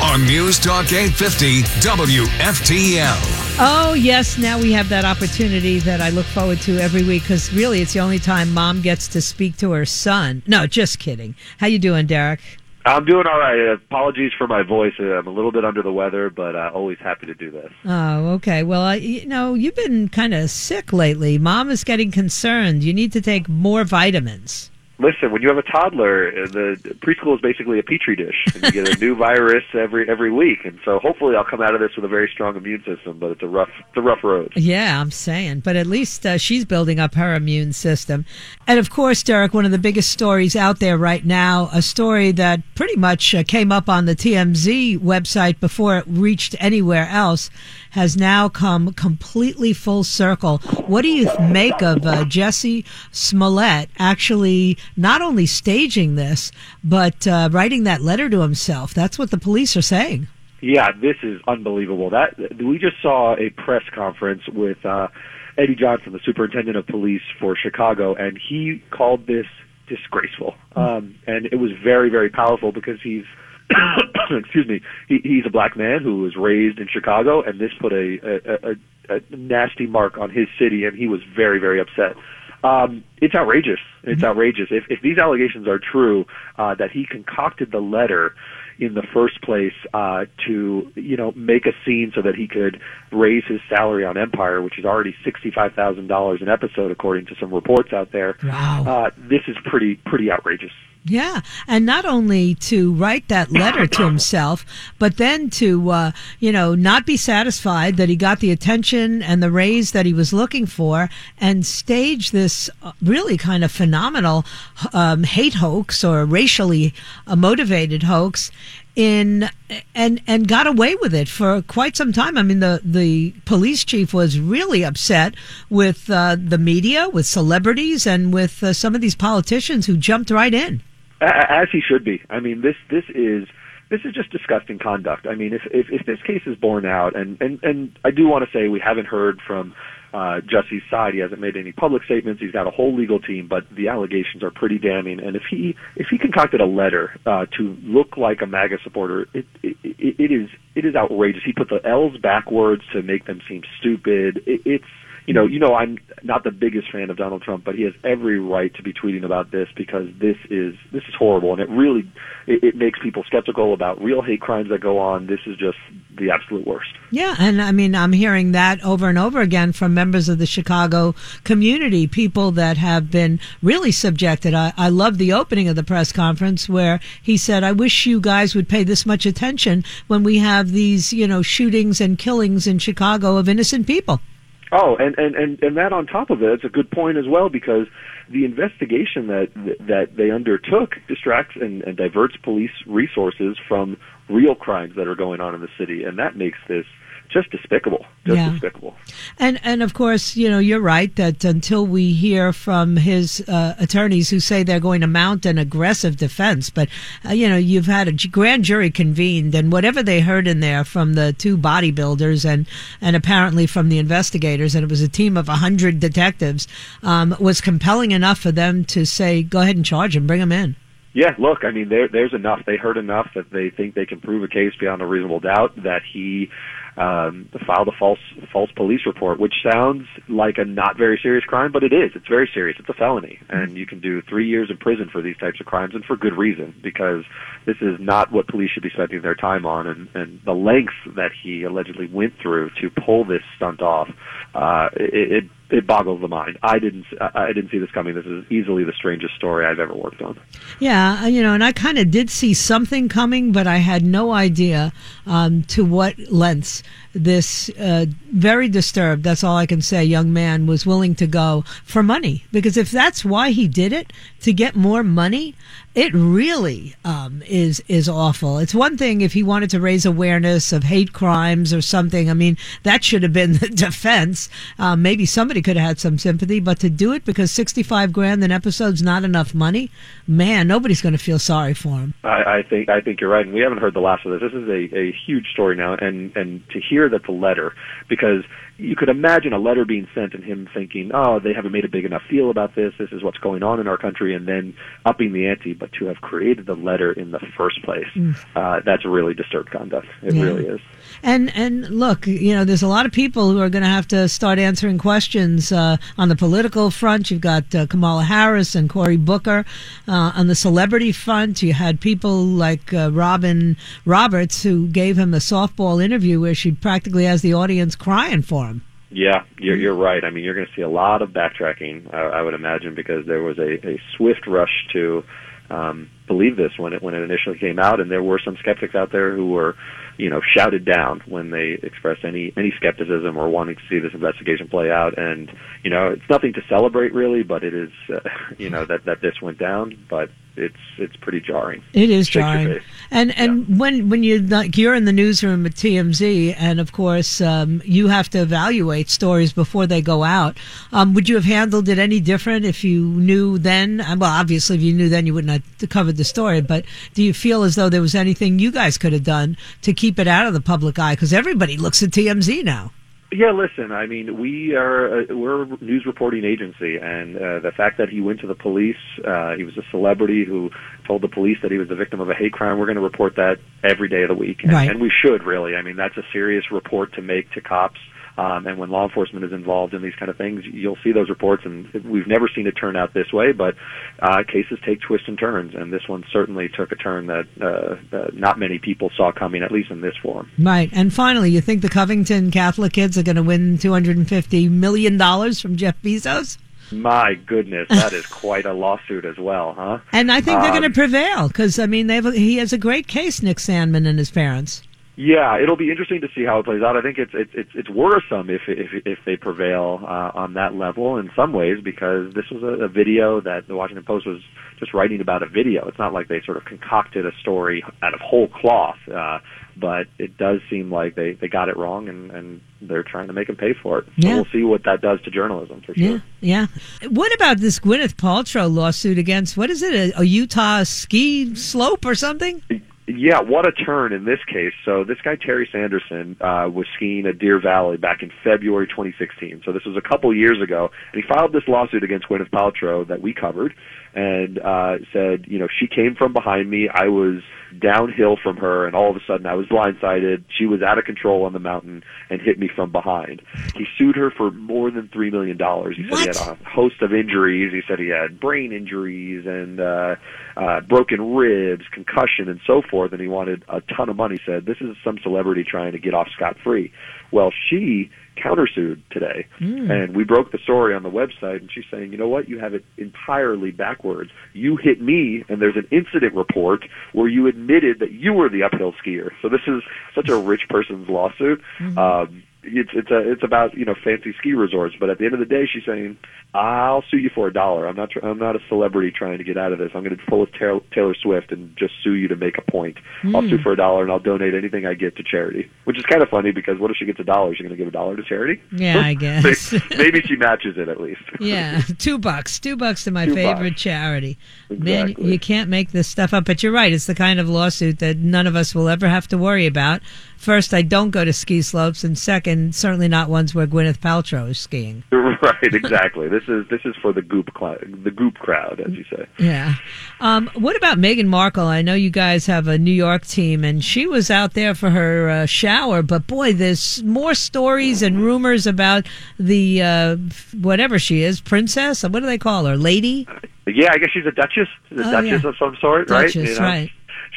On 0.00 0.24
News 0.24 0.58
Talk 0.58 0.92
850 0.92 1.64
WFTL. 1.86 3.58
Oh, 3.60 3.92
yes. 3.92 4.38
Now 4.38 4.58
we 4.58 4.72
have 4.72 4.88
that 4.88 5.04
opportunity 5.04 5.78
that 5.80 6.00
I 6.00 6.08
look 6.08 6.26
forward 6.26 6.60
to 6.62 6.78
every 6.78 7.02
week 7.02 7.24
because 7.24 7.52
really 7.52 7.82
it's 7.82 7.92
the 7.92 8.00
only 8.00 8.18
time 8.18 8.54
mom 8.54 8.80
gets 8.80 9.08
to 9.08 9.20
speak 9.20 9.58
to 9.58 9.72
her 9.72 9.84
son. 9.84 10.42
No, 10.46 10.66
just 10.66 10.98
kidding. 10.98 11.34
How 11.58 11.66
you 11.66 11.78
doing, 11.78 12.06
Derek? 12.06 12.40
I'm 12.88 13.04
doing 13.04 13.26
all 13.26 13.38
right. 13.38 13.74
Apologies 13.74 14.32
for 14.38 14.46
my 14.46 14.62
voice. 14.62 14.94
I'm 14.98 15.26
a 15.26 15.30
little 15.30 15.52
bit 15.52 15.64
under 15.64 15.82
the 15.82 15.92
weather, 15.92 16.30
but 16.30 16.56
uh, 16.56 16.70
always 16.72 16.98
happy 16.98 17.26
to 17.26 17.34
do 17.34 17.50
this. 17.50 17.70
Oh, 17.84 18.30
okay. 18.30 18.62
Well, 18.62 18.82
uh, 18.82 18.94
you 18.94 19.26
know, 19.26 19.54
you've 19.54 19.74
been 19.74 20.08
kind 20.08 20.32
of 20.32 20.50
sick 20.50 20.92
lately. 20.92 21.38
Mom 21.38 21.70
is 21.70 21.84
getting 21.84 22.10
concerned. 22.10 22.82
You 22.82 22.94
need 22.94 23.12
to 23.12 23.20
take 23.20 23.48
more 23.48 23.84
vitamins 23.84 24.70
listen, 24.98 25.30
when 25.30 25.42
you 25.42 25.48
have 25.48 25.58
a 25.58 25.62
toddler, 25.62 26.28
uh, 26.28 26.46
the 26.46 26.96
preschool 27.00 27.34
is 27.34 27.40
basically 27.40 27.78
a 27.78 27.82
petri 27.82 28.16
dish, 28.16 28.44
and 28.54 28.62
you 28.64 28.70
get 28.72 28.88
a 28.88 28.98
new 28.98 29.14
virus 29.16 29.64
every 29.74 30.08
every 30.08 30.30
week. 30.30 30.64
And 30.64 30.78
so, 30.84 30.98
hopefully, 30.98 31.36
I'll 31.36 31.44
come 31.44 31.62
out 31.62 31.74
of 31.74 31.80
this 31.80 31.94
with 31.96 32.04
a 32.04 32.08
very 32.08 32.28
strong 32.32 32.56
immune 32.56 32.82
system. 32.84 33.18
But 33.18 33.32
it's 33.32 33.42
a 33.42 33.48
rough, 33.48 33.70
it's 33.78 33.96
a 33.96 34.02
rough 34.02 34.22
road. 34.24 34.52
Yeah, 34.56 35.00
I'm 35.00 35.10
saying. 35.10 35.60
But 35.60 35.76
at 35.76 35.86
least 35.86 36.26
uh, 36.26 36.38
she's 36.38 36.64
building 36.64 36.98
up 36.98 37.14
her 37.14 37.34
immune 37.34 37.72
system. 37.72 38.24
And 38.66 38.78
of 38.78 38.90
course, 38.90 39.22
Derek, 39.22 39.54
one 39.54 39.64
of 39.64 39.70
the 39.70 39.78
biggest 39.78 40.10
stories 40.10 40.56
out 40.56 40.80
there 40.80 40.98
right 40.98 41.24
now, 41.24 41.70
a 41.72 41.82
story 41.82 42.32
that 42.32 42.60
pretty 42.74 42.96
much 42.96 43.34
uh, 43.34 43.44
came 43.44 43.72
up 43.72 43.88
on 43.88 44.06
the 44.06 44.16
TMZ 44.16 44.98
website 44.98 45.60
before 45.60 45.98
it 45.98 46.04
reached 46.06 46.54
anywhere 46.58 47.08
else, 47.10 47.50
has 47.90 48.16
now 48.16 48.48
come 48.48 48.92
completely 48.92 49.72
full 49.72 50.04
circle. 50.04 50.58
What 50.86 51.02
do 51.02 51.08
you 51.08 51.30
make 51.40 51.82
of 51.82 52.06
uh, 52.06 52.24
Jussie 52.24 52.84
Smollett 53.12 53.90
actually? 53.98 54.76
Not 54.96 55.22
only 55.22 55.46
staging 55.46 56.14
this, 56.14 56.50
but 56.82 57.26
uh, 57.26 57.48
writing 57.52 57.84
that 57.84 58.00
letter 58.00 58.28
to 58.28 58.40
himself. 58.40 58.94
That's 58.94 59.18
what 59.18 59.30
the 59.30 59.38
police 59.38 59.76
are 59.76 59.82
saying. 59.82 60.28
Yeah, 60.60 60.90
this 60.92 61.16
is 61.22 61.40
unbelievable. 61.46 62.10
That 62.10 62.36
we 62.62 62.78
just 62.78 63.00
saw 63.00 63.36
a 63.36 63.50
press 63.50 63.84
conference 63.94 64.42
with 64.48 64.84
uh, 64.84 65.08
Eddie 65.56 65.76
Johnson, 65.76 66.12
the 66.12 66.20
superintendent 66.24 66.76
of 66.76 66.86
police 66.86 67.22
for 67.38 67.56
Chicago, 67.56 68.14
and 68.14 68.38
he 68.38 68.82
called 68.90 69.26
this 69.26 69.46
disgraceful. 69.88 70.54
Um, 70.74 71.14
and 71.26 71.46
it 71.46 71.56
was 71.56 71.70
very, 71.82 72.10
very 72.10 72.28
powerful 72.28 72.72
because 72.72 72.98
he's 73.02 73.24
excuse 74.30 74.66
me, 74.66 74.80
he, 75.08 75.20
he's 75.22 75.46
a 75.46 75.50
black 75.50 75.76
man 75.76 76.02
who 76.02 76.22
was 76.22 76.36
raised 76.36 76.78
in 76.78 76.88
Chicago, 76.88 77.42
and 77.42 77.60
this 77.60 77.70
put 77.80 77.92
a, 77.92 78.18
a, 78.24 78.70
a, 78.70 79.16
a 79.16 79.36
nasty 79.36 79.86
mark 79.86 80.18
on 80.18 80.30
his 80.30 80.48
city, 80.58 80.84
and 80.84 80.96
he 80.96 81.06
was 81.06 81.20
very, 81.36 81.58
very 81.58 81.80
upset. 81.80 82.16
Um, 82.64 83.04
it's 83.18 83.34
outrageous. 83.34 83.80
It's 84.02 84.20
mm-hmm. 84.20 84.30
outrageous. 84.30 84.68
If, 84.70 84.84
if 84.88 85.00
these 85.00 85.18
allegations 85.18 85.68
are 85.68 85.78
true, 85.78 86.24
uh, 86.56 86.74
that 86.76 86.90
he 86.90 87.06
concocted 87.06 87.70
the 87.70 87.80
letter 87.80 88.34
in 88.78 88.94
the 88.94 89.02
first 89.12 89.42
place 89.42 89.72
uh, 89.92 90.26
to, 90.46 90.92
you 90.94 91.16
know, 91.16 91.32
make 91.32 91.66
a 91.66 91.72
scene 91.84 92.12
so 92.14 92.22
that 92.22 92.34
he 92.36 92.46
could 92.46 92.80
raise 93.10 93.44
his 93.46 93.60
salary 93.68 94.04
on 94.04 94.16
Empire, 94.16 94.62
which 94.62 94.78
is 94.78 94.84
already 94.84 95.14
sixty-five 95.24 95.74
thousand 95.74 96.06
dollars 96.06 96.40
an 96.42 96.48
episode, 96.48 96.90
according 96.90 97.26
to 97.26 97.34
some 97.40 97.52
reports 97.52 97.92
out 97.92 98.12
there. 98.12 98.36
Wow. 98.42 98.84
Uh, 98.86 99.10
this 99.16 99.42
is 99.48 99.56
pretty 99.64 99.96
pretty 100.06 100.30
outrageous. 100.30 100.72
Yeah, 101.08 101.40
and 101.66 101.86
not 101.86 102.04
only 102.04 102.54
to 102.56 102.92
write 102.92 103.28
that 103.28 103.50
letter 103.50 103.86
to 103.86 104.04
himself, 104.04 104.66
but 104.98 105.16
then 105.16 105.48
to 105.50 105.90
uh, 105.90 106.12
you 106.38 106.52
know 106.52 106.74
not 106.74 107.06
be 107.06 107.16
satisfied 107.16 107.96
that 107.96 108.10
he 108.10 108.16
got 108.16 108.40
the 108.40 108.50
attention 108.50 109.22
and 109.22 109.42
the 109.42 109.50
raise 109.50 109.92
that 109.92 110.04
he 110.04 110.12
was 110.12 110.34
looking 110.34 110.66
for, 110.66 111.08
and 111.38 111.64
stage 111.64 112.30
this 112.30 112.68
uh, 112.82 112.92
really 113.00 113.38
kind 113.38 113.64
of 113.64 113.72
phenomenal 113.72 114.44
um, 114.92 115.22
hate 115.24 115.54
hoax 115.54 116.04
or 116.04 116.26
racially 116.26 116.92
uh, 117.26 117.34
motivated 117.34 118.02
hoax 118.02 118.50
in 118.94 119.48
and 119.94 120.20
and 120.26 120.46
got 120.46 120.66
away 120.66 120.94
with 120.96 121.14
it 121.14 121.28
for 121.28 121.62
quite 121.62 121.96
some 121.96 122.12
time. 122.12 122.36
I 122.36 122.42
mean, 122.42 122.60
the 122.60 122.82
the 122.84 123.32
police 123.46 123.82
chief 123.82 124.12
was 124.12 124.38
really 124.38 124.84
upset 124.84 125.36
with 125.70 126.10
uh, 126.10 126.36
the 126.38 126.58
media, 126.58 127.08
with 127.08 127.24
celebrities, 127.24 128.06
and 128.06 128.34
with 128.34 128.62
uh, 128.62 128.74
some 128.74 128.94
of 128.94 129.00
these 129.00 129.14
politicians 129.14 129.86
who 129.86 129.96
jumped 129.96 130.30
right 130.30 130.52
in 130.52 130.82
as 131.20 131.68
he 131.72 131.80
should 131.80 132.04
be. 132.04 132.22
I 132.30 132.40
mean, 132.40 132.62
this 132.62 132.76
this 132.90 133.04
is 133.14 133.48
this 133.90 134.00
is 134.04 134.14
just 134.14 134.30
disgusting 134.30 134.78
conduct. 134.78 135.26
I 135.26 135.34
mean, 135.34 135.52
if 135.52 135.62
if, 135.70 135.86
if 135.90 136.06
this 136.06 136.20
case 136.26 136.42
is 136.46 136.56
borne 136.56 136.86
out, 136.86 137.16
and 137.16 137.40
and 137.40 137.62
and 137.62 137.98
I 138.04 138.10
do 138.10 138.28
want 138.28 138.44
to 138.44 138.50
say 138.56 138.68
we 138.68 138.80
haven't 138.80 139.06
heard 139.06 139.40
from 139.46 139.74
uh, 140.12 140.40
Jussie's 140.40 140.82
side. 140.90 141.14
He 141.14 141.20
hasn't 141.20 141.40
made 141.40 141.56
any 141.56 141.72
public 141.72 142.02
statements. 142.04 142.40
He's 142.40 142.52
got 142.52 142.66
a 142.66 142.70
whole 142.70 142.96
legal 142.96 143.20
team, 143.20 143.46
but 143.48 143.64
the 143.74 143.88
allegations 143.88 144.42
are 144.42 144.50
pretty 144.50 144.78
damning. 144.78 145.20
And 145.20 145.36
if 145.36 145.42
he 145.50 145.76
if 145.96 146.06
he 146.10 146.18
concocted 146.18 146.60
a 146.60 146.66
letter 146.66 147.18
uh, 147.26 147.46
to 147.58 147.76
look 147.82 148.16
like 148.16 148.40
a 148.42 148.46
MAGA 148.46 148.78
supporter, 148.82 149.26
it, 149.34 149.46
it 149.62 149.76
it 149.82 150.32
is 150.32 150.48
it 150.74 150.84
is 150.84 150.94
outrageous. 150.94 151.42
He 151.44 151.52
put 151.52 151.68
the 151.68 151.80
L's 151.86 152.16
backwards 152.18 152.82
to 152.92 153.02
make 153.02 153.26
them 153.26 153.40
seem 153.48 153.62
stupid. 153.80 154.42
It, 154.46 154.62
it's 154.64 154.84
you 155.28 155.34
know, 155.34 155.44
you 155.44 155.58
know, 155.58 155.74
I'm 155.74 155.98
not 156.22 156.42
the 156.42 156.50
biggest 156.50 156.90
fan 156.90 157.10
of 157.10 157.18
Donald 157.18 157.42
Trump, 157.42 157.62
but 157.62 157.74
he 157.74 157.82
has 157.82 157.92
every 158.02 158.40
right 158.40 158.74
to 158.76 158.82
be 158.82 158.94
tweeting 158.94 159.26
about 159.26 159.50
this 159.50 159.68
because 159.76 160.08
this 160.18 160.38
is 160.48 160.74
this 160.90 161.02
is 161.06 161.14
horrible, 161.18 161.52
and 161.52 161.60
it 161.60 161.68
really 161.68 162.10
it, 162.46 162.64
it 162.64 162.76
makes 162.76 162.98
people 162.98 163.22
skeptical 163.24 163.74
about 163.74 164.02
real 164.02 164.22
hate 164.22 164.40
crimes 164.40 164.70
that 164.70 164.80
go 164.80 164.98
on. 164.98 165.26
This 165.26 165.40
is 165.44 165.58
just 165.58 165.76
the 166.16 166.30
absolute 166.30 166.66
worst. 166.66 166.88
Yeah, 167.10 167.36
and 167.38 167.60
I 167.60 167.72
mean, 167.72 167.94
I'm 167.94 168.14
hearing 168.14 168.52
that 168.52 168.82
over 168.82 169.06
and 169.10 169.18
over 169.18 169.42
again 169.42 169.72
from 169.72 169.92
members 169.92 170.30
of 170.30 170.38
the 170.38 170.46
Chicago 170.46 171.14
community, 171.44 172.06
people 172.06 172.50
that 172.52 172.78
have 172.78 173.10
been 173.10 173.38
really 173.62 173.92
subjected. 173.92 174.54
I, 174.54 174.72
I 174.78 174.88
love 174.88 175.18
the 175.18 175.34
opening 175.34 175.68
of 175.68 175.76
the 175.76 175.84
press 175.84 176.10
conference 176.10 176.70
where 176.70 177.00
he 177.22 177.36
said, 177.36 177.62
"I 177.64 177.72
wish 177.72 178.06
you 178.06 178.18
guys 178.18 178.54
would 178.54 178.66
pay 178.66 178.82
this 178.82 179.04
much 179.04 179.26
attention 179.26 179.84
when 180.06 180.22
we 180.22 180.38
have 180.38 180.72
these, 180.72 181.12
you 181.12 181.28
know, 181.28 181.42
shootings 181.42 182.00
and 182.00 182.18
killings 182.18 182.66
in 182.66 182.78
Chicago 182.78 183.36
of 183.36 183.46
innocent 183.46 183.86
people." 183.86 184.22
Oh, 184.70 184.96
and, 184.98 185.14
and, 185.18 185.34
and, 185.34 185.62
and 185.62 185.76
that 185.76 185.92
on 185.92 186.06
top 186.06 186.30
of 186.30 186.42
it, 186.42 186.50
it's 186.52 186.64
a 186.64 186.68
good 186.68 186.90
point 186.90 187.16
as 187.16 187.24
well 187.26 187.48
because 187.48 187.86
the 188.30 188.44
investigation 188.44 189.28
that 189.28 189.48
that 189.86 190.16
they 190.16 190.30
undertook 190.30 190.96
distracts 191.08 191.56
and, 191.60 191.82
and 191.82 191.96
diverts 191.96 192.36
police 192.36 192.70
resources 192.86 193.56
from 193.66 193.96
real 194.28 194.54
crimes 194.54 194.94
that 194.96 195.08
are 195.08 195.14
going 195.14 195.40
on 195.40 195.54
in 195.54 195.62
the 195.62 195.68
city, 195.78 196.04
and 196.04 196.18
that 196.18 196.36
makes 196.36 196.58
this 196.68 196.84
just 197.28 197.50
despicable, 197.50 198.04
just 198.24 198.36
yeah. 198.36 198.50
despicable. 198.50 198.96
And 199.38 199.60
and 199.62 199.82
of 199.82 199.94
course, 199.94 200.36
you 200.36 200.48
know, 200.48 200.58
you're 200.58 200.80
right 200.80 201.14
that 201.16 201.44
until 201.44 201.86
we 201.86 202.12
hear 202.12 202.52
from 202.52 202.96
his 202.96 203.46
uh, 203.48 203.74
attorneys 203.78 204.30
who 204.30 204.40
say 204.40 204.62
they're 204.62 204.80
going 204.80 205.00
to 205.00 205.06
mount 205.06 205.46
an 205.46 205.58
aggressive 205.58 206.16
defense, 206.16 206.70
but 206.70 206.88
uh, 207.24 207.32
you 207.32 207.48
know, 207.48 207.56
you've 207.56 207.86
had 207.86 208.08
a 208.08 208.28
grand 208.28 208.64
jury 208.64 208.90
convened, 208.90 209.54
and 209.54 209.72
whatever 209.72 210.02
they 210.02 210.20
heard 210.20 210.46
in 210.48 210.60
there 210.60 210.84
from 210.84 211.14
the 211.14 211.32
two 211.34 211.56
bodybuilders 211.56 212.44
and 212.44 212.66
and 213.00 213.14
apparently 213.14 213.66
from 213.66 213.88
the 213.88 213.98
investigators, 213.98 214.74
and 214.74 214.84
it 214.84 214.90
was 214.90 215.02
a 215.02 215.08
team 215.08 215.36
of 215.36 215.48
a 215.48 215.56
hundred 215.56 216.00
detectives, 216.00 216.66
um, 217.02 217.36
was 217.38 217.60
compelling 217.60 218.10
enough 218.10 218.38
for 218.38 218.52
them 218.52 218.84
to 218.84 219.04
say, 219.04 219.42
go 219.42 219.60
ahead 219.60 219.76
and 219.76 219.84
charge 219.84 220.16
him, 220.16 220.26
bring 220.26 220.40
him 220.40 220.52
in. 220.52 220.76
Yeah, 221.14 221.34
look, 221.38 221.64
I 221.64 221.70
mean, 221.70 221.88
there, 221.88 222.06
there's 222.06 222.34
enough. 222.34 222.60
They 222.66 222.76
heard 222.76 222.96
enough 222.96 223.30
that 223.34 223.50
they 223.50 223.70
think 223.70 223.94
they 223.94 224.06
can 224.06 224.20
prove 224.20 224.42
a 224.44 224.48
case 224.48 224.72
beyond 224.78 225.02
a 225.02 225.06
reasonable 225.06 225.40
doubt 225.40 225.82
that 225.82 226.02
he 226.12 226.50
um, 226.98 227.48
filed 227.64 227.86
a 227.86 227.92
false 227.96 228.18
false 228.52 228.70
police 228.72 229.02
report, 229.06 229.38
which 229.38 229.54
sounds 229.62 230.06
like 230.28 230.58
a 230.58 230.64
not 230.64 230.98
very 230.98 231.18
serious 231.22 231.44
crime, 231.44 231.70
but 231.70 231.84
it 231.84 231.92
is. 231.92 232.10
It's 232.14 232.26
very 232.26 232.50
serious. 232.52 232.76
It's 232.80 232.88
a 232.88 232.94
felony, 232.94 233.38
and 233.48 233.76
you 233.76 233.86
can 233.86 234.00
do 234.00 234.20
three 234.22 234.48
years 234.48 234.68
in 234.68 234.76
prison 234.78 235.08
for 235.10 235.22
these 235.22 235.36
types 235.36 235.60
of 235.60 235.66
crimes, 235.66 235.94
and 235.94 236.04
for 236.04 236.16
good 236.16 236.36
reason, 236.36 236.74
because 236.82 237.24
this 237.66 237.76
is 237.80 238.00
not 238.00 238.32
what 238.32 238.48
police 238.48 238.70
should 238.70 238.82
be 238.82 238.90
spending 238.90 239.22
their 239.22 239.36
time 239.36 239.64
on, 239.64 239.86
and, 239.86 240.08
and 240.14 240.40
the 240.44 240.52
lengths 240.52 240.94
that 241.14 241.30
he 241.42 241.62
allegedly 241.62 242.08
went 242.08 242.34
through 242.42 242.70
to 242.80 242.90
pull 242.90 243.24
this 243.24 243.42
stunt 243.56 243.80
off, 243.80 244.08
uh, 244.54 244.88
it, 244.96 245.44
it 245.44 245.44
it 245.70 245.86
boggles 245.86 246.20
the 246.20 246.28
mind. 246.28 246.58
I 246.62 246.78
didn't 246.78 247.04
I 247.20 247.52
didn't 247.52 247.70
see 247.70 247.78
this 247.78 247.90
coming. 247.90 248.14
This 248.14 248.24
is 248.24 248.44
easily 248.50 248.84
the 248.84 248.92
strangest 248.92 249.34
story 249.34 249.66
I've 249.66 249.78
ever 249.78 249.94
worked 249.94 250.22
on. 250.22 250.38
Yeah, 250.78 251.22
uh, 251.22 251.26
you 251.26 251.42
know, 251.42 251.52
and 251.54 251.62
I 251.62 251.72
kind 251.72 251.98
of 251.98 252.10
did 252.10 252.30
see 252.30 252.54
something 252.54 253.08
coming, 253.08 253.52
but 253.52 253.66
I 253.66 253.76
had 253.76 254.02
no 254.02 254.32
idea 254.32 254.92
um, 255.26 255.62
to 255.64 255.84
what 255.84 256.18
lengths 256.30 256.82
this 257.18 257.68
uh, 257.70 258.06
very 258.32 258.68
disturbed. 258.68 259.24
That's 259.24 259.44
all 259.44 259.56
I 259.56 259.66
can 259.66 259.82
say. 259.82 260.04
Young 260.04 260.32
man 260.32 260.66
was 260.66 260.86
willing 260.86 261.14
to 261.16 261.26
go 261.26 261.64
for 261.84 262.02
money 262.02 262.44
because 262.52 262.76
if 262.76 262.90
that's 262.90 263.24
why 263.24 263.50
he 263.50 263.68
did 263.68 263.92
it 263.92 264.12
to 264.40 264.52
get 264.52 264.76
more 264.76 265.02
money, 265.02 265.54
it 265.94 266.14
really 266.14 266.94
um, 267.04 267.42
is 267.46 267.82
is 267.88 268.08
awful. 268.08 268.58
It's 268.58 268.74
one 268.74 268.96
thing 268.96 269.20
if 269.20 269.32
he 269.32 269.42
wanted 269.42 269.70
to 269.70 269.80
raise 269.80 270.06
awareness 270.06 270.72
of 270.72 270.84
hate 270.84 271.12
crimes 271.12 271.74
or 271.74 271.80
something. 271.80 272.30
I 272.30 272.34
mean, 272.34 272.56
that 272.84 273.02
should 273.02 273.24
have 273.24 273.32
been 273.32 273.52
the 273.58 273.68
defense. 273.68 274.48
Um, 274.78 275.02
maybe 275.02 275.26
somebody 275.26 275.60
could 275.60 275.76
have 275.76 275.88
had 275.88 275.98
some 275.98 276.16
sympathy, 276.16 276.60
but 276.60 276.78
to 276.80 276.90
do 276.90 277.12
it 277.12 277.24
because 277.24 277.50
sixty 277.50 277.82
five 277.82 278.12
grand 278.12 278.44
an 278.44 278.52
episode's 278.52 279.02
not 279.02 279.24
enough 279.24 279.54
money, 279.54 279.90
man, 280.26 280.68
nobody's 280.68 281.02
going 281.02 281.14
to 281.14 281.18
feel 281.18 281.38
sorry 281.38 281.74
for 281.74 281.98
him. 281.98 282.14
I, 282.22 282.58
I 282.58 282.62
think 282.62 282.88
I 282.88 283.00
think 283.00 283.20
you're 283.20 283.30
right, 283.30 283.44
and 283.44 283.54
we 283.54 283.60
haven't 283.60 283.78
heard 283.78 283.94
the 283.94 284.00
last 284.00 284.24
of 284.24 284.32
this. 284.32 284.52
This 284.52 284.62
is 284.62 284.68
a, 284.68 284.96
a 284.96 285.12
huge 285.26 285.48
story 285.52 285.74
now, 285.74 285.94
and 285.94 286.36
and 286.36 286.62
to 286.70 286.80
hear 286.80 287.07
that 287.08 287.28
a 287.28 287.32
letter 287.32 287.74
because 288.08 288.44
you 288.78 288.94
could 288.94 289.08
imagine 289.08 289.52
a 289.52 289.58
letter 289.58 289.84
being 289.84 290.06
sent 290.14 290.34
and 290.34 290.44
him 290.44 290.68
thinking, 290.72 291.10
oh, 291.12 291.40
they 291.40 291.52
haven't 291.52 291.72
made 291.72 291.84
a 291.84 291.88
big 291.88 292.04
enough 292.04 292.22
deal 292.30 292.48
about 292.48 292.76
this. 292.76 292.94
This 292.96 293.10
is 293.10 293.24
what's 293.24 293.38
going 293.38 293.64
on 293.64 293.80
in 293.80 293.88
our 293.88 293.98
country, 293.98 294.34
and 294.36 294.46
then 294.46 294.74
upping 295.04 295.32
the 295.32 295.48
ante. 295.48 295.74
But 295.74 295.92
to 295.94 296.06
have 296.06 296.20
created 296.20 296.66
the 296.66 296.76
letter 296.76 297.12
in 297.12 297.32
the 297.32 297.40
first 297.56 297.82
place, 297.82 298.06
mm. 298.14 298.36
uh, 298.54 298.80
that's 298.84 299.04
really 299.04 299.34
disturbed 299.34 299.70
conduct. 299.72 300.06
It 300.22 300.34
yeah. 300.34 300.42
really 300.42 300.66
is. 300.66 300.80
And 301.24 301.52
and 301.56 301.88
look, 301.90 302.28
you 302.28 302.54
know, 302.54 302.64
there's 302.64 302.82
a 302.82 302.88
lot 302.88 303.04
of 303.04 303.10
people 303.10 303.50
who 303.50 303.60
are 303.60 303.68
going 303.68 303.82
to 303.82 303.88
have 303.88 304.06
to 304.08 304.28
start 304.28 304.60
answering 304.60 304.98
questions 304.98 305.72
uh, 305.72 305.96
on 306.16 306.28
the 306.28 306.36
political 306.36 306.92
front. 306.92 307.32
You've 307.32 307.40
got 307.40 307.74
uh, 307.74 307.86
Kamala 307.86 308.22
Harris 308.22 308.76
and 308.76 308.88
Cory 308.88 309.16
Booker. 309.16 309.64
Uh, 310.06 310.32
on 310.36 310.46
the 310.46 310.54
celebrity 310.54 311.10
front, 311.10 311.62
you 311.62 311.72
had 311.72 312.00
people 312.00 312.44
like 312.44 312.94
uh, 312.94 313.10
Robin 313.12 313.76
Roberts 314.04 314.62
who 314.62 314.86
gave 314.86 315.18
him 315.18 315.34
a 315.34 315.38
softball 315.38 316.02
interview 316.02 316.40
where 316.40 316.54
she 316.54 316.70
practically 316.70 317.24
has 317.24 317.42
the 317.42 317.54
audience 317.54 317.96
crying 317.96 318.42
for 318.42 318.67
him. 318.67 318.67
Yeah, 319.10 319.44
you're, 319.58 319.76
you're 319.76 319.94
right. 319.94 320.22
I 320.22 320.30
mean, 320.30 320.44
you're 320.44 320.54
going 320.54 320.66
to 320.66 320.72
see 320.74 320.82
a 320.82 320.88
lot 320.88 321.22
of 321.22 321.30
backtracking, 321.30 322.12
I, 322.12 322.38
I 322.38 322.42
would 322.42 322.54
imagine, 322.54 322.94
because 322.94 323.26
there 323.26 323.42
was 323.42 323.58
a, 323.58 323.86
a 323.86 324.00
swift 324.16 324.46
rush 324.46 324.86
to 324.92 325.24
um, 325.70 326.10
believe 326.26 326.56
this 326.56 326.72
when 326.78 326.92
it 326.92 327.02
when 327.02 327.14
it 327.14 327.22
initially 327.22 327.58
came 327.58 327.78
out, 327.78 328.00
and 328.00 328.10
there 328.10 328.22
were 328.22 328.40
some 328.42 328.56
skeptics 328.58 328.94
out 328.94 329.12
there 329.12 329.34
who 329.34 329.50
were, 329.50 329.76
you 330.16 330.30
know, 330.30 330.40
shouted 330.54 330.84
down 330.84 331.20
when 331.26 331.50
they 331.50 331.78
expressed 331.82 332.24
any 332.24 332.52
any 332.56 332.72
skepticism 332.76 333.36
or 333.36 333.48
wanting 333.48 333.76
to 333.76 333.82
see 333.88 333.98
this 333.98 334.14
investigation 334.14 334.68
play 334.68 334.90
out. 334.90 335.18
And 335.18 335.50
you 335.84 335.90
know, 335.90 336.08
it's 336.08 336.28
nothing 336.30 336.54
to 336.54 336.62
celebrate 336.68 337.12
really, 337.12 337.42
but 337.42 337.64
it 337.64 337.74
is, 337.74 337.90
uh, 338.12 338.20
you 338.58 338.70
know, 338.70 338.84
that 338.86 339.04
that 339.04 339.20
this 339.20 339.42
went 339.42 339.58
down. 339.58 340.06
But 340.08 340.30
it's 340.56 340.76
it's 340.98 341.16
pretty 341.16 341.40
jarring. 341.40 341.82
It 341.92 342.10
is 342.10 342.28
jarring. 342.28 342.80
And 343.10 343.36
and 343.38 343.66
yeah. 343.68 343.76
when 343.76 344.08
when 344.10 344.22
you 344.22 344.40
like 344.40 344.76
you're 344.76 344.94
in 344.94 345.04
the 345.04 345.12
newsroom 345.12 345.64
at 345.64 345.74
TMZ, 345.74 346.54
and 346.58 346.78
of 346.78 346.92
course 346.92 347.40
um, 347.40 347.80
you 347.84 348.08
have 348.08 348.28
to 348.30 348.40
evaluate 348.40 349.08
stories 349.08 349.52
before 349.52 349.86
they 349.86 350.02
go 350.02 350.24
out. 350.24 350.58
Um, 350.92 351.14
would 351.14 351.28
you 351.28 351.36
have 351.36 351.44
handled 351.44 351.88
it 351.88 351.98
any 351.98 352.20
different 352.20 352.64
if 352.64 352.84
you 352.84 353.04
knew 353.04 353.58
then? 353.58 354.00
Uh, 354.00 354.16
well, 354.18 354.30
obviously, 354.30 354.76
if 354.76 354.82
you 354.82 354.92
knew 354.92 355.08
then, 355.08 355.26
you 355.26 355.34
wouldn't 355.34 355.62
have 355.80 355.88
covered 355.88 356.16
the 356.16 356.24
story. 356.24 356.60
But 356.60 356.84
do 357.14 357.22
you 357.22 357.32
feel 357.32 357.62
as 357.62 357.76
though 357.76 357.88
there 357.88 358.02
was 358.02 358.14
anything 358.14 358.58
you 358.58 358.70
guys 358.70 358.98
could 358.98 359.12
have 359.12 359.24
done 359.24 359.56
to 359.82 359.92
keep 359.92 360.18
it 360.18 360.28
out 360.28 360.46
of 360.46 360.52
the 360.52 360.60
public 360.60 360.98
eye? 360.98 361.14
Because 361.14 361.32
everybody 361.32 361.76
looks 361.76 362.02
at 362.02 362.10
TMZ 362.10 362.64
now. 362.64 362.92
Yeah, 363.30 363.52
listen. 363.52 363.92
I 363.92 364.06
mean, 364.06 364.40
we 364.40 364.74
are 364.74 365.20
a, 365.20 365.36
we're 365.36 365.64
a 365.64 365.66
news 365.82 366.04
reporting 366.06 366.44
agency, 366.44 366.96
and 366.96 367.36
uh, 367.36 367.60
the 367.60 367.72
fact 367.76 367.98
that 367.98 368.08
he 368.08 368.22
went 368.22 368.40
to 368.40 368.46
the 368.46 368.54
police, 368.54 368.96
uh, 369.18 369.54
he 369.54 369.64
was 369.64 369.76
a 369.76 369.82
celebrity 369.90 370.46
who 370.46 370.70
told 371.06 371.20
the 371.20 371.28
police 371.28 371.58
that 371.62 371.70
he 371.70 371.76
was 371.76 371.88
the 371.88 371.94
victim 371.94 372.20
of 372.20 372.30
a 372.30 372.34
hate 372.34 372.52
crime. 372.52 372.78
We're 372.78 372.86
going 372.86 372.96
to 372.96 373.02
report 373.02 373.36
that 373.36 373.56
every 373.84 374.08
day 374.08 374.22
of 374.22 374.28
the 374.28 374.34
week, 374.34 374.60
and, 374.62 374.72
right. 374.72 374.88
and 374.88 374.98
we 374.98 375.12
should 375.12 375.42
really. 375.44 375.74
I 375.74 375.82
mean, 375.82 375.96
that's 375.96 376.16
a 376.16 376.24
serious 376.32 376.64
report 376.72 377.14
to 377.14 377.22
make 377.22 377.50
to 377.52 377.60
cops. 377.60 378.00
Um, 378.38 378.68
and 378.68 378.78
when 378.78 378.88
law 378.88 379.04
enforcement 379.04 379.44
is 379.44 379.52
involved 379.52 379.94
in 379.94 380.02
these 380.02 380.14
kind 380.14 380.30
of 380.30 380.36
things, 380.36 380.64
you'll 380.64 380.98
see 381.02 381.10
those 381.10 381.28
reports, 381.28 381.64
and 381.64 381.92
we've 382.04 382.28
never 382.28 382.48
seen 382.54 382.68
it 382.68 382.72
turn 382.72 382.94
out 382.94 383.12
this 383.12 383.32
way. 383.32 383.50
But 383.50 383.74
uh, 384.20 384.44
cases 384.44 384.78
take 384.86 385.00
twists 385.00 385.26
and 385.26 385.36
turns, 385.36 385.74
and 385.74 385.92
this 385.92 386.06
one 386.06 386.24
certainly 386.32 386.68
took 386.68 386.92
a 386.92 386.96
turn 386.96 387.26
that 387.26 387.46
uh, 387.60 388.16
uh, 388.16 388.28
not 388.32 388.58
many 388.58 388.78
people 388.78 389.10
saw 389.16 389.32
coming, 389.32 389.64
at 389.64 389.72
least 389.72 389.90
in 389.90 390.02
this 390.02 390.14
form. 390.22 390.50
Right. 390.56 390.88
And 390.92 391.12
finally, 391.12 391.50
you 391.50 391.60
think 391.60 391.82
the 391.82 391.88
Covington 391.88 392.52
Catholic 392.52 392.92
kids 392.92 393.18
are 393.18 393.24
going 393.24 393.36
to 393.36 393.42
win 393.42 393.76
two 393.76 393.92
hundred 393.92 394.16
and 394.16 394.28
fifty 394.28 394.68
million 394.68 395.16
dollars 395.16 395.60
from 395.60 395.76
Jeff 395.76 396.00
Bezos? 396.02 396.58
My 396.90 397.34
goodness, 397.34 397.88
that 397.88 398.12
is 398.12 398.24
quite 398.26 398.64
a 398.64 398.72
lawsuit 398.72 399.24
as 399.24 399.36
well, 399.36 399.74
huh? 399.74 399.98
And 400.12 400.32
I 400.32 400.40
think 400.40 400.60
they're 400.60 400.72
um, 400.72 400.78
going 400.78 400.90
to 400.90 400.94
prevail 400.94 401.48
because 401.48 401.78
I 401.78 401.86
mean, 401.86 402.06
they 402.06 402.14
have, 402.14 402.32
he 402.32 402.56
has 402.58 402.72
a 402.72 402.78
great 402.78 403.06
case, 403.06 403.42
Nick 403.42 403.58
Sandmann 403.58 404.06
and 404.06 404.18
his 404.18 404.30
parents. 404.30 404.82
Yeah, 405.20 405.60
it'll 405.60 405.76
be 405.76 405.90
interesting 405.90 406.20
to 406.20 406.28
see 406.32 406.44
how 406.44 406.60
it 406.60 406.64
plays 406.64 406.80
out. 406.80 406.96
I 406.96 407.02
think 407.02 407.18
it's 407.18 407.32
it's 407.34 407.50
it's, 407.52 407.70
it's 407.74 407.90
worrisome 407.90 408.48
if 408.48 408.60
if 408.68 409.02
if 409.04 409.18
they 409.26 409.34
prevail 409.34 409.98
uh, 410.04 410.30
on 410.32 410.54
that 410.54 410.76
level 410.76 411.16
in 411.18 411.28
some 411.34 411.52
ways 411.52 411.78
because 411.82 412.32
this 412.34 412.44
was 412.52 412.62
a, 412.62 412.84
a 412.84 412.88
video 412.88 413.40
that 413.40 413.66
the 413.66 413.74
Washington 413.74 414.04
Post 414.04 414.28
was 414.28 414.40
just 414.78 414.94
writing 414.94 415.20
about 415.20 415.42
a 415.42 415.48
video. 415.48 415.88
It's 415.88 415.98
not 415.98 416.12
like 416.12 416.28
they 416.28 416.40
sort 416.42 416.56
of 416.56 416.66
concocted 416.66 417.26
a 417.26 417.32
story 417.40 417.82
out 418.00 418.14
of 418.14 418.20
whole 418.20 418.46
cloth, 418.46 418.98
uh, 419.12 419.40
but 419.76 420.06
it 420.20 420.36
does 420.38 420.60
seem 420.70 420.92
like 420.92 421.16
they 421.16 421.32
they 421.32 421.48
got 421.48 421.68
it 421.68 421.76
wrong 421.76 422.08
and 422.08 422.30
and 422.30 422.60
they're 422.80 423.02
trying 423.02 423.26
to 423.26 423.32
make 423.32 423.48
them 423.48 423.56
pay 423.56 423.74
for 423.74 423.98
it. 423.98 424.04
So 424.20 424.28
yeah. 424.28 424.34
we'll 424.36 424.46
see 424.52 424.62
what 424.62 424.84
that 424.84 425.00
does 425.00 425.20
to 425.22 425.32
journalism 425.32 425.80
for 425.80 425.96
sure. 425.96 426.22
Yeah, 426.40 426.66
yeah. 427.02 427.08
What 427.08 427.34
about 427.34 427.58
this 427.58 427.80
Gwyneth 427.80 428.14
Paltrow 428.14 428.72
lawsuit 428.72 429.18
against 429.18 429.56
what 429.56 429.68
is 429.68 429.82
it 429.82 430.14
a, 430.14 430.20
a 430.20 430.22
Utah 430.22 430.84
ski 430.84 431.56
slope 431.56 432.06
or 432.06 432.14
something? 432.14 432.62
Yeah, 433.08 433.40
what 433.40 433.66
a 433.66 433.72
turn 433.72 434.12
in 434.12 434.26
this 434.26 434.38
case. 434.52 434.74
So 434.84 435.02
this 435.02 435.16
guy 435.24 435.36
Terry 435.36 435.66
Sanderson 435.72 436.36
uh, 436.42 436.68
was 436.68 436.86
skiing 436.94 437.24
at 437.26 437.38
Deer 437.38 437.58
Valley 437.58 437.96
back 437.96 438.22
in 438.22 438.30
February 438.44 438.86
2016. 438.86 439.62
So 439.64 439.72
this 439.72 439.84
was 439.86 439.96
a 439.96 440.06
couple 440.06 440.34
years 440.34 440.60
ago, 440.62 440.90
and 441.12 441.22
he 441.22 441.26
filed 441.26 441.54
this 441.54 441.62
lawsuit 441.66 442.04
against 442.04 442.28
Gwyneth 442.28 442.50
Paltrow 442.50 443.08
that 443.08 443.22
we 443.22 443.32
covered, 443.32 443.72
and 444.14 444.58
uh, 444.58 444.96
said, 445.10 445.46
you 445.48 445.58
know, 445.58 445.68
she 445.80 445.86
came 445.86 446.16
from 446.16 446.34
behind 446.34 446.68
me. 446.68 446.90
I 446.92 447.08
was 447.08 447.40
downhill 447.80 448.36
from 448.42 448.56
her, 448.58 448.86
and 448.86 448.94
all 448.94 449.10
of 449.10 449.16
a 449.16 449.20
sudden 449.26 449.46
I 449.46 449.54
was 449.54 449.66
blindsided. 449.66 450.44
She 450.56 450.66
was 450.66 450.82
out 450.82 450.98
of 450.98 451.04
control 451.04 451.44
on 451.44 451.52
the 451.52 451.58
mountain 451.58 452.02
and 452.30 452.40
hit 452.40 452.58
me 452.58 452.68
from 452.74 452.92
behind. 452.92 453.42
He 453.74 453.86
sued 453.96 454.16
her 454.16 454.30
for 454.30 454.50
more 454.50 454.90
than 454.90 455.08
three 455.08 455.30
million 455.30 455.56
dollars. 455.56 455.96
He 455.96 456.04
said 456.04 456.10
what? 456.10 456.20
he 456.20 456.26
had 456.26 456.36
a 456.36 456.68
host 456.68 457.02
of 457.02 457.12
injuries. 457.12 457.72
He 457.72 457.82
said 457.88 457.98
he 457.98 458.08
had 458.08 458.40
brain 458.40 458.72
injuries 458.72 459.46
and 459.46 459.80
uh, 459.80 460.16
uh, 460.56 460.80
broken 460.80 461.34
ribs, 461.34 461.84
concussion, 461.92 462.48
and 462.48 462.60
so 462.66 462.82
forth. 462.82 463.12
And 463.12 463.20
he 463.20 463.28
wanted 463.28 463.64
a 463.68 463.80
ton 463.80 464.08
of 464.08 464.16
money. 464.16 464.36
He 464.36 464.42
said 464.44 464.66
this 464.66 464.78
is 464.80 464.96
some 465.04 465.18
celebrity 465.22 465.64
trying 465.64 465.92
to 465.92 465.98
get 465.98 466.14
off 466.14 466.28
scot 466.34 466.56
free. 466.62 466.92
Well, 467.30 467.52
she 467.68 468.10
countersued 468.42 469.02
today. 469.10 469.46
Mm. 469.60 469.90
And 469.90 470.16
we 470.16 470.24
broke 470.24 470.52
the 470.52 470.58
story 470.58 470.94
on 470.94 471.02
the 471.02 471.10
website, 471.10 471.60
and 471.60 471.70
she's 471.72 471.84
saying, 471.90 472.12
you 472.12 472.18
know 472.18 472.28
what, 472.28 472.48
you 472.48 472.58
have 472.58 472.74
it 472.74 472.84
entirely 472.96 473.70
backwards. 473.70 474.30
You 474.52 474.76
hit 474.76 475.00
me, 475.00 475.44
and 475.48 475.60
there's 475.60 475.76
an 475.76 475.88
incident 475.90 476.34
report 476.34 476.84
where 477.12 477.28
you 477.28 477.46
admitted 477.46 477.98
that 478.00 478.12
you 478.12 478.32
were 478.32 478.48
the 478.48 478.62
uphill 478.62 478.94
skier. 479.04 479.30
So 479.42 479.48
this 479.48 479.62
is 479.66 479.82
such 480.14 480.28
a 480.28 480.36
rich 480.36 480.68
person's 480.68 481.08
lawsuit. 481.08 481.60
Mm-hmm. 481.78 481.98
Um, 481.98 482.42
it's 482.72 482.90
it's 482.94 483.10
a 483.10 483.30
it's 483.32 483.42
about 483.42 483.74
you 483.76 483.84
know 483.84 483.94
fancy 484.04 484.34
ski 484.38 484.52
resorts, 484.54 484.94
but 484.98 485.10
at 485.10 485.18
the 485.18 485.24
end 485.24 485.34
of 485.34 485.40
the 485.40 485.46
day, 485.46 485.64
she's 485.72 485.84
saying, 485.86 486.16
"I'll 486.54 487.02
sue 487.10 487.18
you 487.18 487.30
for 487.34 487.46
a 487.46 487.52
dollar. 487.52 487.86
I'm 487.86 487.96
not 487.96 488.10
tr- 488.10 488.20
I'm 488.24 488.38
not 488.38 488.56
a 488.56 488.60
celebrity 488.68 489.10
trying 489.16 489.38
to 489.38 489.44
get 489.44 489.56
out 489.58 489.72
of 489.72 489.78
this. 489.78 489.90
I'm 489.94 490.02
going 490.04 490.16
to 490.16 490.22
pull 490.28 490.42
a 490.42 490.46
Taylor, 490.58 490.80
Taylor 490.94 491.14
Swift 491.20 491.52
and 491.52 491.76
just 491.76 491.94
sue 492.02 492.12
you 492.14 492.28
to 492.28 492.36
make 492.36 492.58
a 492.58 492.70
point. 492.70 492.96
Mm. 493.22 493.34
I'll 493.34 493.42
sue 493.48 493.58
for 493.62 493.72
a 493.72 493.76
dollar 493.76 494.02
and 494.02 494.12
I'll 494.12 494.18
donate 494.18 494.54
anything 494.54 494.86
I 494.86 494.94
get 494.94 495.16
to 495.16 495.22
charity." 495.22 495.70
Which 495.84 495.98
is 495.98 496.04
kind 496.06 496.22
of 496.22 496.28
funny 496.28 496.52
because 496.52 496.78
what 496.78 496.90
if 496.90 496.96
she 496.96 497.06
gets 497.06 497.20
a 497.20 497.24
dollar? 497.24 497.52
Is 497.52 497.56
she 497.58 497.62
going 497.62 497.70
to 497.70 497.76
give 497.76 497.88
a 497.88 497.90
dollar 497.90 498.16
to 498.16 498.22
charity? 498.22 498.60
Yeah, 498.72 499.00
I 499.00 499.14
guess. 499.18 499.72
maybe, 499.96 500.20
she 500.22 500.36
matches 500.36 500.76
it 500.76 500.88
at 500.88 501.00
least. 501.00 501.20
yeah, 501.40 501.80
two 501.98 502.18
bucks, 502.18 502.58
two 502.58 502.76
bucks 502.76 503.04
to 503.04 503.10
my 503.10 503.26
two 503.26 503.34
favorite 503.34 503.70
bucks. 503.70 503.82
charity. 503.82 504.38
Exactly. 504.70 505.24
Man, 505.24 505.32
you 505.32 505.38
can't 505.38 505.68
make 505.70 505.92
this 505.92 506.08
stuff 506.08 506.32
up. 506.34 506.44
But 506.44 506.62
you're 506.62 506.72
right. 506.72 506.92
It's 506.92 507.06
the 507.06 507.14
kind 507.14 507.40
of 507.40 507.48
lawsuit 507.48 507.98
that 508.00 508.18
none 508.18 508.46
of 508.46 508.56
us 508.56 508.74
will 508.74 508.88
ever 508.88 509.08
have 509.08 509.26
to 509.28 509.38
worry 509.38 509.66
about 509.66 510.00
first, 510.38 510.72
I 510.72 510.82
don't 510.82 511.10
go 511.10 511.24
to 511.24 511.32
ski 511.32 511.62
slopes, 511.62 512.04
and 512.04 512.16
second, 512.16 512.74
certainly 512.74 513.08
not 513.08 513.28
ones 513.28 513.54
where 513.54 513.66
Gwyneth 513.66 513.98
Paltrow 513.98 514.48
is 514.48 514.58
skiing. 514.58 515.04
Right, 515.40 515.72
exactly. 515.72 516.28
this 516.28 516.42
is 516.48 516.66
this 516.68 516.80
is 516.84 516.96
for 517.00 517.12
the 517.12 517.22
goop 517.22 517.50
cl- 517.56 517.78
the 518.02 518.10
goop 518.10 518.34
crowd, 518.34 518.80
as 518.80 518.92
you 518.92 519.04
say. 519.04 519.24
Yeah. 519.38 519.76
Um, 520.18 520.50
what 520.54 520.76
about 520.76 520.98
Meghan 520.98 521.26
Markle? 521.26 521.64
I 521.64 521.80
know 521.80 521.94
you 521.94 522.10
guys 522.10 522.46
have 522.46 522.66
a 522.66 522.76
New 522.76 522.92
York 522.92 523.24
team, 523.24 523.62
and 523.62 523.84
she 523.84 524.08
was 524.08 524.32
out 524.32 524.54
there 524.54 524.74
for 524.74 524.90
her 524.90 525.28
uh, 525.28 525.46
shower. 525.46 526.02
But 526.02 526.26
boy, 526.26 526.54
there's 526.54 527.04
more 527.04 527.34
stories 527.34 528.02
and 528.02 528.20
rumors 528.20 528.66
about 528.66 529.06
the 529.38 529.80
uh, 529.80 530.16
whatever 530.60 530.98
she 530.98 531.22
is, 531.22 531.40
princess. 531.40 532.02
What 532.02 532.18
do 532.18 532.26
they 532.26 532.38
call 532.38 532.64
her, 532.64 532.76
lady? 532.76 533.28
Yeah, 533.66 533.92
I 533.92 533.98
guess 533.98 534.10
she's 534.10 534.26
a 534.26 534.32
duchess, 534.32 534.68
a 534.90 534.94
oh, 534.94 535.12
duchess 535.12 535.42
yeah. 535.44 535.50
of 535.50 535.56
some 535.56 535.76
sort, 535.80 536.08
duchess, 536.08 536.36
right? 536.36 536.48
You 536.48 536.54
know, 536.54 536.60
right. 536.60 536.90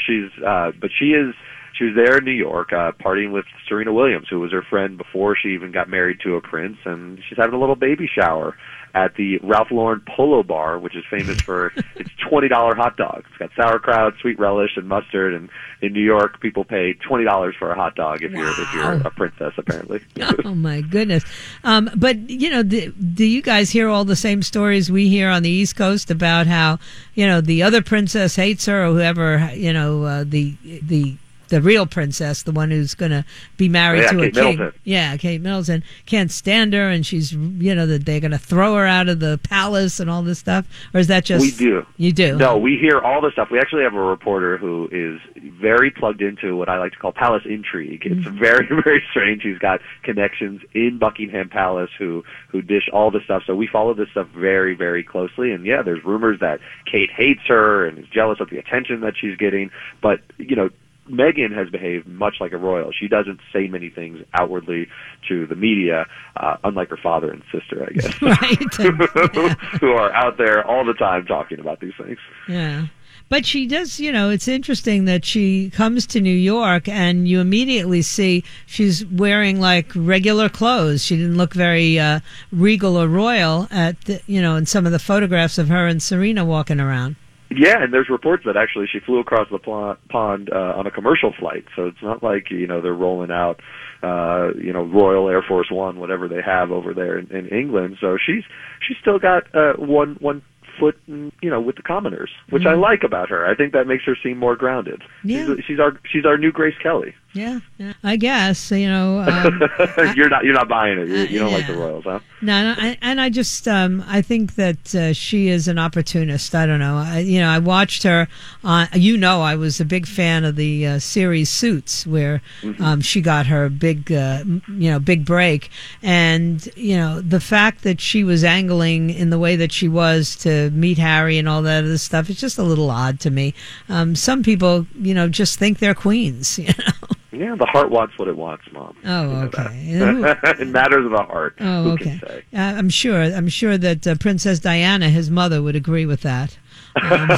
She's, 0.07 0.43
uh, 0.43 0.71
but 0.79 0.89
she 0.97 1.11
is 1.11 1.35
she 1.81 1.85
was 1.85 1.95
there 1.95 2.19
in 2.19 2.25
New 2.25 2.31
York, 2.31 2.71
uh, 2.71 2.91
partying 2.91 3.31
with 3.31 3.45
Serena 3.67 3.91
Williams, 3.91 4.27
who 4.29 4.39
was 4.39 4.51
her 4.51 4.61
friend 4.61 4.99
before 4.99 5.35
she 5.35 5.49
even 5.49 5.71
got 5.71 5.89
married 5.89 6.19
to 6.23 6.35
a 6.35 6.41
prince, 6.41 6.77
and 6.85 7.19
she's 7.27 7.39
having 7.39 7.55
a 7.55 7.59
little 7.59 7.75
baby 7.75 8.07
shower 8.07 8.55
at 8.93 9.15
the 9.15 9.39
Ralph 9.39 9.71
Lauren 9.71 10.01
Polo 10.15 10.43
Bar, 10.43 10.77
which 10.77 10.95
is 10.95 11.03
famous 11.09 11.41
for 11.41 11.73
its 11.95 12.11
twenty 12.29 12.49
dollar 12.49 12.75
hot 12.75 12.97
dogs. 12.97 13.25
It's 13.29 13.37
got 13.37 13.49
sauerkraut, 13.55 14.13
sweet 14.21 14.37
relish, 14.37 14.71
and 14.75 14.87
mustard. 14.87 15.33
And 15.33 15.49
in 15.81 15.93
New 15.93 16.03
York, 16.03 16.39
people 16.39 16.65
pay 16.65 16.93
twenty 16.93 17.23
dollars 17.23 17.55
for 17.57 17.71
a 17.71 17.75
hot 17.75 17.95
dog 17.95 18.21
if 18.21 18.31
you're 18.31 18.49
if 18.49 18.73
you're 18.75 18.93
a 18.93 19.09
princess, 19.09 19.53
apparently. 19.57 20.01
oh 20.45 20.53
my 20.53 20.81
goodness! 20.81 21.23
Um, 21.63 21.89
but 21.95 22.29
you 22.29 22.51
know, 22.51 22.61
do, 22.61 22.91
do 22.91 23.25
you 23.25 23.41
guys 23.41 23.71
hear 23.71 23.89
all 23.89 24.05
the 24.05 24.15
same 24.15 24.43
stories 24.43 24.91
we 24.91 25.09
hear 25.09 25.29
on 25.29 25.41
the 25.41 25.49
East 25.49 25.75
Coast 25.75 26.11
about 26.11 26.45
how 26.45 26.77
you 27.15 27.25
know 27.25 27.41
the 27.41 27.63
other 27.63 27.81
princess 27.81 28.35
hates 28.35 28.67
her 28.67 28.85
or 28.85 28.93
whoever 28.93 29.51
you 29.55 29.73
know 29.73 30.03
uh, 30.03 30.23
the 30.27 30.55
the 30.63 31.17
the 31.51 31.61
real 31.61 31.85
princess, 31.85 32.43
the 32.43 32.51
one 32.51 32.71
who's 32.71 32.95
going 32.95 33.11
to 33.11 33.23
be 33.57 33.69
married 33.69 34.01
yeah, 34.03 34.11
to 34.11 34.17
Kate 34.17 34.27
a 34.27 34.31
king. 34.31 34.57
Middleton. 34.57 34.79
Yeah, 34.85 35.17
Kate 35.17 35.41
Middleton 35.41 35.83
can't 36.05 36.31
stand 36.31 36.73
her, 36.73 36.89
and 36.89 37.05
she's 37.05 37.33
you 37.33 37.75
know 37.75 37.85
that 37.85 38.05
they're 38.05 38.19
going 38.19 38.31
to 38.31 38.39
throw 38.39 38.75
her 38.75 38.85
out 38.87 39.07
of 39.09 39.19
the 39.19 39.39
palace 39.43 39.99
and 39.99 40.09
all 40.09 40.23
this 40.23 40.39
stuff. 40.39 40.65
Or 40.93 40.99
is 40.99 41.07
that 41.07 41.25
just 41.25 41.41
We 41.43 41.51
do. 41.51 41.85
You 41.97 42.11
do? 42.11 42.37
No, 42.37 42.57
we 42.57 42.77
hear 42.77 42.99
all 42.99 43.21
the 43.21 43.31
stuff. 43.31 43.49
We 43.51 43.59
actually 43.59 43.83
have 43.83 43.93
a 43.93 44.01
reporter 44.01 44.57
who 44.57 44.89
is 44.91 45.19
very 45.59 45.91
plugged 45.91 46.21
into 46.21 46.55
what 46.55 46.69
I 46.69 46.79
like 46.79 46.93
to 46.93 46.97
call 46.97 47.11
palace 47.11 47.43
intrigue. 47.45 48.01
It's 48.05 48.21
Mm-hmm. 48.21 48.39
very, 48.39 48.67
very 48.83 49.03
strange. 49.11 49.43
He's 49.43 49.57
got 49.57 49.81
connections 50.03 50.61
in 50.73 50.97
Buckingham 50.99 51.49
Palace 51.49 51.89
who 51.99 52.23
who 52.49 52.61
dish 52.61 52.87
all 52.93 53.11
the 53.11 53.19
stuff. 53.25 53.43
So 53.45 53.55
we 53.55 53.67
follow 53.67 53.93
this 53.93 54.09
stuff 54.11 54.27
very, 54.35 54.73
very 54.75 55.03
closely. 55.03 55.51
And 55.51 55.65
yeah, 55.65 55.81
there's 55.81 56.03
rumors 56.05 56.39
that 56.39 56.59
Kate 56.89 57.09
hates 57.11 57.41
her 57.47 57.85
and 57.85 57.97
is 57.99 58.05
jealous 58.07 58.39
of 58.39 58.49
the 58.49 58.57
attention 58.57 59.01
that 59.01 59.13
she's 59.19 59.35
getting. 59.37 59.69
But 60.01 60.21
you 60.37 60.55
know, 60.55 60.69
Meghan 61.11 61.55
has 61.55 61.69
behaved 61.69 62.07
much 62.07 62.35
like 62.39 62.53
a 62.53 62.57
royal. 62.57 62.91
She 62.91 63.07
doesn't 63.07 63.39
say 63.53 63.67
many 63.67 63.89
things 63.89 64.19
outwardly 64.33 64.87
to 65.27 65.45
the 65.45 65.55
media, 65.55 66.05
uh, 66.37 66.57
unlike 66.63 66.89
her 66.89 66.97
father 66.97 67.31
and 67.31 67.43
sister, 67.51 67.85
I 67.87 67.93
guess, 67.93 68.21
right. 68.21 68.73
who 69.79 69.91
are 69.91 70.11
out 70.13 70.37
there 70.37 70.65
all 70.65 70.85
the 70.85 70.93
time 70.93 71.25
talking 71.25 71.59
about 71.59 71.79
these 71.79 71.93
things. 71.97 72.17
Yeah. 72.47 72.87
But 73.31 73.45
she 73.45 73.65
does, 73.65 73.97
you 73.97 74.11
know, 74.11 74.29
it's 74.29 74.49
interesting 74.49 75.05
that 75.05 75.23
she 75.23 75.69
comes 75.69 76.05
to 76.07 76.19
New 76.19 76.35
York 76.35 76.89
and 76.89 77.29
you 77.29 77.39
immediately 77.39 78.01
see 78.01 78.43
she's 78.65 79.05
wearing 79.05 79.61
like 79.61 79.89
regular 79.95 80.49
clothes. 80.49 81.01
She 81.05 81.15
didn't 81.15 81.37
look 81.37 81.53
very 81.53 81.97
uh, 81.97 82.19
regal 82.51 82.97
or 82.97 83.07
royal 83.07 83.69
at, 83.71 84.01
the, 84.01 84.21
you 84.27 84.41
know, 84.41 84.57
in 84.57 84.65
some 84.65 84.85
of 84.85 84.91
the 84.91 84.99
photographs 84.99 85.57
of 85.57 85.69
her 85.69 85.87
and 85.87 86.03
Serena 86.03 86.43
walking 86.43 86.81
around. 86.81 87.15
Yeah, 87.53 87.83
and 87.83 87.93
there's 87.93 88.09
reports 88.09 88.43
that 88.45 88.55
actually 88.55 88.87
she 88.91 88.99
flew 88.99 89.19
across 89.19 89.47
the 89.51 89.59
pl- 89.59 89.97
pond 90.09 90.49
uh, 90.51 90.73
on 90.77 90.87
a 90.87 90.91
commercial 90.91 91.33
flight. 91.37 91.65
So 91.75 91.87
it's 91.87 92.01
not 92.01 92.23
like 92.23 92.49
you 92.49 92.65
know 92.65 92.81
they're 92.81 92.93
rolling 92.93 93.31
out, 93.31 93.59
uh, 94.01 94.53
you 94.55 94.71
know, 94.71 94.83
Royal 94.83 95.27
Air 95.29 95.43
Force 95.47 95.69
One, 95.69 95.99
whatever 95.99 96.27
they 96.27 96.41
have 96.45 96.71
over 96.71 96.93
there 96.93 97.19
in, 97.19 97.27
in 97.31 97.47
England. 97.49 97.97
So 97.99 98.17
she's 98.17 98.43
she's 98.87 98.97
still 99.01 99.19
got 99.19 99.53
uh, 99.53 99.73
one 99.73 100.17
one 100.19 100.41
foot, 100.79 100.97
in, 101.07 101.31
you 101.41 101.49
know, 101.49 101.59
with 101.59 101.75
the 101.75 101.81
commoners, 101.81 102.31
which 102.49 102.65
I 102.65 102.73
like 102.73 103.03
about 103.03 103.29
her. 103.29 103.45
I 103.45 103.55
think 103.55 103.73
that 103.73 103.85
makes 103.85 104.03
her 104.05 104.15
seem 104.23 104.37
more 104.37 104.55
grounded. 104.55 105.03
Yeah. 105.23 105.45
She's, 105.45 105.65
she's 105.65 105.79
our 105.79 105.99
she's 106.11 106.25
our 106.25 106.37
new 106.37 106.51
Grace 106.51 106.77
Kelly. 106.81 107.13
Yeah, 107.33 107.59
yeah. 107.77 107.93
I 108.03 108.17
guess 108.17 108.71
you 108.71 108.89
know. 108.89 109.19
Um, 109.19 109.61
you're 110.15 110.29
not 110.29 110.43
you're 110.43 110.53
not 110.53 110.67
buying 110.67 110.99
it. 110.99 111.07
You, 111.07 111.15
you 111.23 111.39
don't 111.39 111.53
like 111.53 111.67
the. 111.67 111.71
Royals, 111.71 112.03
huh? 112.03 112.19
No, 112.41 112.63
no 112.63 112.75
I, 112.77 112.97
and 113.01 113.21
I 113.21 113.29
just 113.29 113.67
um, 113.67 114.03
I 114.05 114.21
think 114.21 114.55
that 114.55 114.93
uh, 114.93 115.13
she 115.13 115.47
is 115.47 115.69
an 115.69 115.79
opportunist. 115.79 116.53
I 116.53 116.65
don't 116.65 116.79
know. 116.79 116.97
I, 116.97 117.19
you 117.19 117.39
know, 117.39 117.47
I 117.47 117.59
watched 117.59 118.03
her. 118.03 118.27
On, 118.63 118.87
you 118.93 119.15
know, 119.17 119.41
I 119.41 119.55
was 119.55 119.79
a 119.79 119.85
big 119.85 120.05
fan 120.05 120.43
of 120.43 120.57
the 120.57 120.85
uh, 120.85 120.99
series 120.99 121.49
Suits, 121.49 122.05
where 122.05 122.41
um, 122.79 122.99
she 122.99 123.21
got 123.21 123.47
her 123.47 123.69
big, 123.69 124.11
uh, 124.11 124.43
you 124.67 124.91
know, 124.91 124.99
big 124.99 125.25
break. 125.25 125.69
And 126.03 126.67
you 126.75 126.97
know, 126.97 127.21
the 127.21 127.39
fact 127.39 127.83
that 127.83 128.01
she 128.01 128.25
was 128.25 128.43
angling 128.43 129.09
in 129.09 129.29
the 129.29 129.39
way 129.39 129.55
that 129.55 129.71
she 129.71 129.87
was 129.87 130.35
to 130.37 130.69
meet 130.71 130.97
Harry 130.97 131.37
and 131.37 131.47
all 131.47 131.61
that 131.61 131.85
other 131.85 131.97
stuff, 131.97 132.29
it's 132.29 132.41
just 132.41 132.57
a 132.57 132.63
little 132.63 132.91
odd 132.91 133.21
to 133.21 133.31
me. 133.31 133.53
Um, 133.87 134.15
some 134.15 134.43
people, 134.43 134.85
you 134.95 135.13
know, 135.13 135.29
just 135.29 135.57
think 135.57 135.79
they're 135.79 135.95
queens. 135.95 136.59
You 136.71 136.73
know. 136.77 137.17
Yeah, 137.31 137.55
the 137.55 137.65
heart 137.65 137.89
wants 137.91 138.17
what 138.19 138.27
it 138.27 138.35
wants, 138.35 138.65
Mom. 138.73 138.95
Oh, 139.05 139.29
okay. 139.43 139.67
it 139.71 140.67
matters 140.67 141.05
of 141.05 141.11
the 141.11 141.23
heart. 141.23 141.55
Oh, 141.61 141.83
Who 141.83 141.91
okay. 141.91 142.03
Can 142.03 142.19
say? 142.19 142.43
Uh, 142.53 142.59
I'm 142.59 142.89
sure. 142.89 143.21
I'm 143.21 143.47
sure 143.47 143.77
that 143.77 144.05
uh, 144.05 144.15
Princess 144.15 144.59
Diana, 144.59 145.09
his 145.09 145.29
mother, 145.31 145.61
would 145.61 145.75
agree 145.75 146.05
with 146.05 146.21
that. 146.21 146.57
Um, 147.01 147.29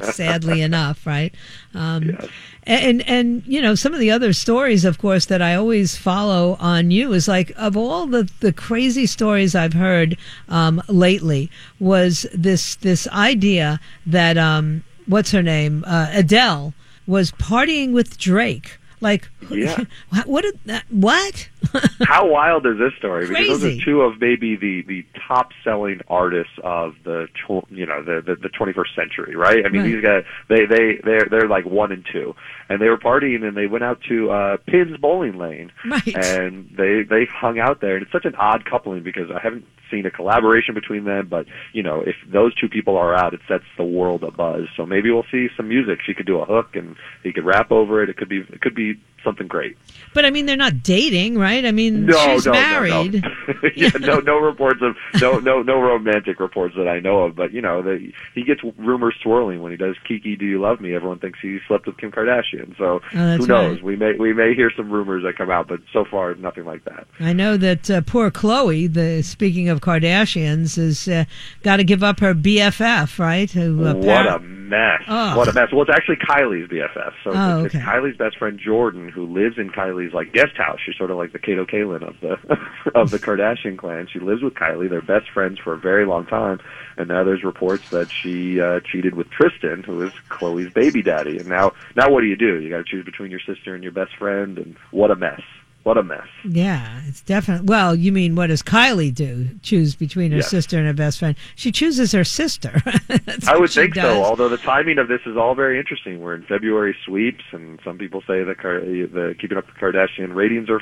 sadly 0.02 0.60
enough, 0.60 1.06
right? 1.06 1.32
Um, 1.72 2.10
Yes. 2.18 2.28
And 2.66 3.02
and 3.06 3.42
you 3.46 3.60
know 3.60 3.74
some 3.74 3.92
of 3.92 4.00
the 4.00 4.10
other 4.10 4.32
stories, 4.32 4.86
of 4.86 4.96
course, 4.96 5.26
that 5.26 5.42
I 5.42 5.54
always 5.54 5.96
follow 5.96 6.56
on 6.58 6.90
you 6.90 7.12
is 7.12 7.28
like 7.28 7.52
of 7.56 7.76
all 7.76 8.06
the 8.06 8.30
the 8.40 8.54
crazy 8.54 9.04
stories 9.04 9.54
I've 9.54 9.74
heard 9.74 10.16
um, 10.48 10.82
lately 10.88 11.50
was 11.78 12.24
this 12.32 12.76
this 12.76 13.06
idea 13.08 13.80
that 14.06 14.38
um, 14.38 14.82
what's 15.06 15.30
her 15.32 15.42
name 15.42 15.84
uh, 15.86 16.08
Adele 16.12 16.72
was 17.06 17.32
partying 17.32 17.92
with 17.92 18.18
Drake. 18.18 18.78
Like, 19.00 19.28
Yeah. 19.50 19.84
what? 20.10 20.26
What? 20.26 20.42
Did 20.44 20.58
that, 20.64 20.84
what? 20.88 21.48
How 22.06 22.26
wild 22.26 22.64
is 22.66 22.78
this 22.78 22.92
story? 22.98 23.26
Because 23.26 23.60
those 23.60 23.64
are 23.64 23.84
two 23.84 24.00
of 24.02 24.18
maybe 24.20 24.56
the 24.56 24.82
the 24.82 25.04
top 25.28 25.50
selling 25.62 26.00
artists 26.08 26.52
of 26.62 26.94
the 27.04 27.26
tw- 27.34 27.68
you 27.70 27.84
know 27.84 28.02
the 28.02 28.22
the, 28.24 28.36
the 28.36 28.48
21st 28.48 28.94
century, 28.96 29.36
right? 29.36 29.66
I 29.66 29.68
mean, 29.68 29.82
Right. 29.82 29.92
these 29.92 30.02
guys 30.04 30.24
they 30.48 30.64
they 30.64 31.00
they're 31.04 31.26
they're 31.30 31.48
like 31.48 31.66
one 31.66 31.92
and 31.92 32.06
two, 32.10 32.34
and 32.70 32.80
they 32.80 32.88
were 32.88 32.96
partying 32.96 33.42
and 33.46 33.54
they 33.56 33.66
went 33.66 33.84
out 33.84 34.00
to 34.08 34.30
uh 34.30 34.56
Pinz 34.66 34.96
Bowling 34.96 35.36
Lane, 35.36 35.70
Right. 35.84 36.14
and 36.14 36.70
they 36.76 37.02
they 37.02 37.26
hung 37.26 37.58
out 37.58 37.80
there, 37.82 37.96
and 37.96 38.02
it's 38.04 38.12
such 38.12 38.24
an 38.24 38.36
odd 38.36 38.64
coupling 38.64 39.02
because 39.02 39.30
I 39.30 39.40
haven't 39.42 39.66
seen 39.94 40.06
a 40.06 40.10
collaboration 40.10 40.74
between 40.74 41.04
them, 41.04 41.28
but 41.28 41.46
you 41.72 41.82
know 41.82 42.00
if 42.00 42.16
those 42.32 42.54
two 42.54 42.68
people 42.68 42.96
are 42.96 43.14
out, 43.14 43.34
it 43.34 43.40
sets 43.48 43.64
the 43.76 43.84
world 43.84 44.22
abuzz. 44.22 44.66
So 44.76 44.84
maybe 44.86 45.10
we'll 45.10 45.26
see 45.30 45.48
some 45.56 45.68
music. 45.68 45.98
She 46.04 46.14
could 46.14 46.26
do 46.26 46.40
a 46.40 46.44
hook, 46.44 46.74
and 46.74 46.96
he 47.22 47.32
could 47.32 47.44
rap 47.44 47.70
over 47.70 48.02
it. 48.02 48.08
It 48.08 48.16
could 48.16 48.28
be 48.28 48.40
it 48.40 48.60
could 48.60 48.74
be 48.74 49.00
something 49.24 49.46
great. 49.48 49.76
But 50.12 50.24
I 50.24 50.30
mean, 50.30 50.46
they're 50.46 50.56
not 50.56 50.82
dating, 50.82 51.38
right? 51.38 51.64
I 51.64 51.72
mean, 51.72 52.06
No, 52.06 52.16
she's 52.34 52.46
no, 52.46 52.52
married. 52.52 53.14
no, 53.24 53.30
no. 53.48 53.68
yeah, 53.76 53.90
no, 54.00 54.18
no 54.20 54.38
reports 54.38 54.80
of 54.82 54.94
no, 55.20 55.38
no, 55.40 55.62
no 55.62 55.80
romantic 55.80 56.38
reports 56.38 56.74
that 56.76 56.86
I 56.86 57.00
know 57.00 57.24
of. 57.24 57.34
But 57.34 57.52
you 57.52 57.60
know, 57.62 57.82
the, 57.82 58.12
he 58.34 58.44
gets 58.44 58.60
rumors 58.78 59.14
swirling 59.22 59.62
when 59.62 59.72
he 59.72 59.76
does 59.78 59.96
"Kiki, 60.06 60.36
Do 60.36 60.44
You 60.44 60.60
Love 60.60 60.80
Me?" 60.80 60.94
Everyone 60.94 61.18
thinks 61.18 61.38
he 61.42 61.58
slept 61.66 61.86
with 61.86 61.96
Kim 61.96 62.12
Kardashian. 62.12 62.76
So 62.78 63.00
Oh, 63.14 63.36
who 63.36 63.46
knows? 63.46 63.76
right. 63.76 63.82
We 63.84 63.96
may 63.96 64.12
we 64.18 64.32
may 64.32 64.54
hear 64.54 64.70
some 64.76 64.90
rumors 64.90 65.24
that 65.24 65.36
come 65.36 65.50
out, 65.50 65.66
but 65.68 65.80
so 65.92 66.04
far 66.04 66.34
nothing 66.34 66.64
like 66.64 66.84
that. 66.84 67.06
I 67.18 67.32
know 67.32 67.56
that 67.56 67.90
uh, 67.90 68.00
poor 68.02 68.30
Khloé, 68.30 68.92
the 68.92 69.22
speaking 69.22 69.68
of 69.68 69.80
Kardashians, 69.80 70.76
has 70.76 71.08
uh, 71.08 71.24
got 71.62 71.76
to 71.78 71.84
give 71.84 72.02
up 72.02 72.20
her 72.20 72.34
BFF, 72.34 73.18
right? 73.18 73.50
Who, 73.50 73.86
uh, 73.86 73.94
what 73.94 74.26
a 74.26 74.38
mess! 74.40 75.02
Oh. 75.08 75.36
What 75.36 75.48
a 75.48 75.52
mess! 75.52 75.68
Well, 75.72 75.82
it's 75.82 75.90
actually 75.90 76.16
Kylie's 76.16 76.68
BFF. 76.70 77.12
So 77.24 77.30
Oh, 77.34 77.64
it's, 77.64 77.74
it's. 77.74 77.84
Kylie's 77.84 78.16
best 78.16 78.38
friend 78.38 78.58
Jordan, 78.58 79.08
who 79.14 79.26
lives 79.26 79.58
in 79.58 79.70
Kylie's 79.70 80.12
like 80.12 80.32
guest 80.32 80.56
house. 80.56 80.78
She's 80.84 80.96
sort 80.96 81.10
of 81.10 81.16
like 81.16 81.32
the 81.32 81.38
Kato 81.38 81.64
Kaelin 81.64 82.02
of 82.06 82.20
the 82.20 82.58
of 82.94 83.10
the 83.10 83.18
Kardashian 83.18 83.78
clan. 83.78 84.08
She 84.12 84.18
lives 84.18 84.42
with 84.42 84.54
Kylie. 84.54 84.90
They're 84.90 85.00
best 85.00 85.30
friends 85.30 85.58
for 85.58 85.72
a 85.72 85.78
very 85.78 86.04
long 86.04 86.26
time. 86.26 86.60
And 86.96 87.08
now 87.08 87.24
there's 87.24 87.44
reports 87.44 87.88
that 87.90 88.10
she 88.10 88.60
uh, 88.60 88.80
cheated 88.80 89.14
with 89.14 89.30
Tristan, 89.30 89.82
who 89.82 90.02
is 90.02 90.12
Khloé's 90.28 90.72
baby 90.72 91.02
daddy. 91.02 91.38
And 91.38 91.48
now, 91.48 91.72
now 91.96 92.10
what 92.10 92.20
do 92.20 92.26
you 92.26 92.36
do? 92.36 92.60
You 92.60 92.70
got 92.70 92.78
to 92.78 92.84
choose 92.84 93.04
between 93.04 93.30
your 93.30 93.40
sister 93.40 93.74
and 93.74 93.82
your 93.82 93.92
best 93.92 94.16
friend. 94.16 94.58
And 94.58 94.76
what 94.90 95.10
a 95.10 95.16
mess! 95.16 95.40
What 95.84 95.98
a 95.98 96.02
mess! 96.02 96.26
Yeah, 96.48 97.00
it's 97.06 97.20
definitely. 97.20 97.66
Well, 97.66 97.94
you 97.94 98.10
mean 98.10 98.34
what 98.34 98.46
does 98.48 98.62
Kylie 98.62 99.14
do? 99.14 99.48
Choose 99.62 99.94
between 99.94 100.30
her 100.32 100.38
Yes. 100.38 100.48
sister 100.50 100.78
and 100.78 100.86
her 100.86 100.94
best 100.94 101.18
friend? 101.18 101.36
She 101.56 101.70
chooses 101.70 102.10
her 102.12 102.24
sister. 102.24 102.82
I 103.46 103.56
would 103.58 103.70
think 103.70 103.94
does. 103.94 104.04
so. 104.04 104.24
Although 104.24 104.48
the 104.48 104.56
timing 104.56 104.98
of 104.98 105.08
this 105.08 105.20
is 105.26 105.36
all 105.36 105.54
very 105.54 105.78
interesting. 105.78 106.20
We're 106.22 106.34
in 106.34 106.42
February 106.44 106.96
sweeps, 107.04 107.44
and 107.52 107.78
some 107.84 107.98
people 107.98 108.22
say 108.26 108.42
the 108.42 108.54
Kar- 108.54 108.80
the 108.80 109.34
Keeping 109.38 109.58
Up 109.58 109.66
with 109.66 109.74
the 109.74 109.80
Kardashian 109.80 110.34
ratings 110.34 110.68
are 110.70 110.80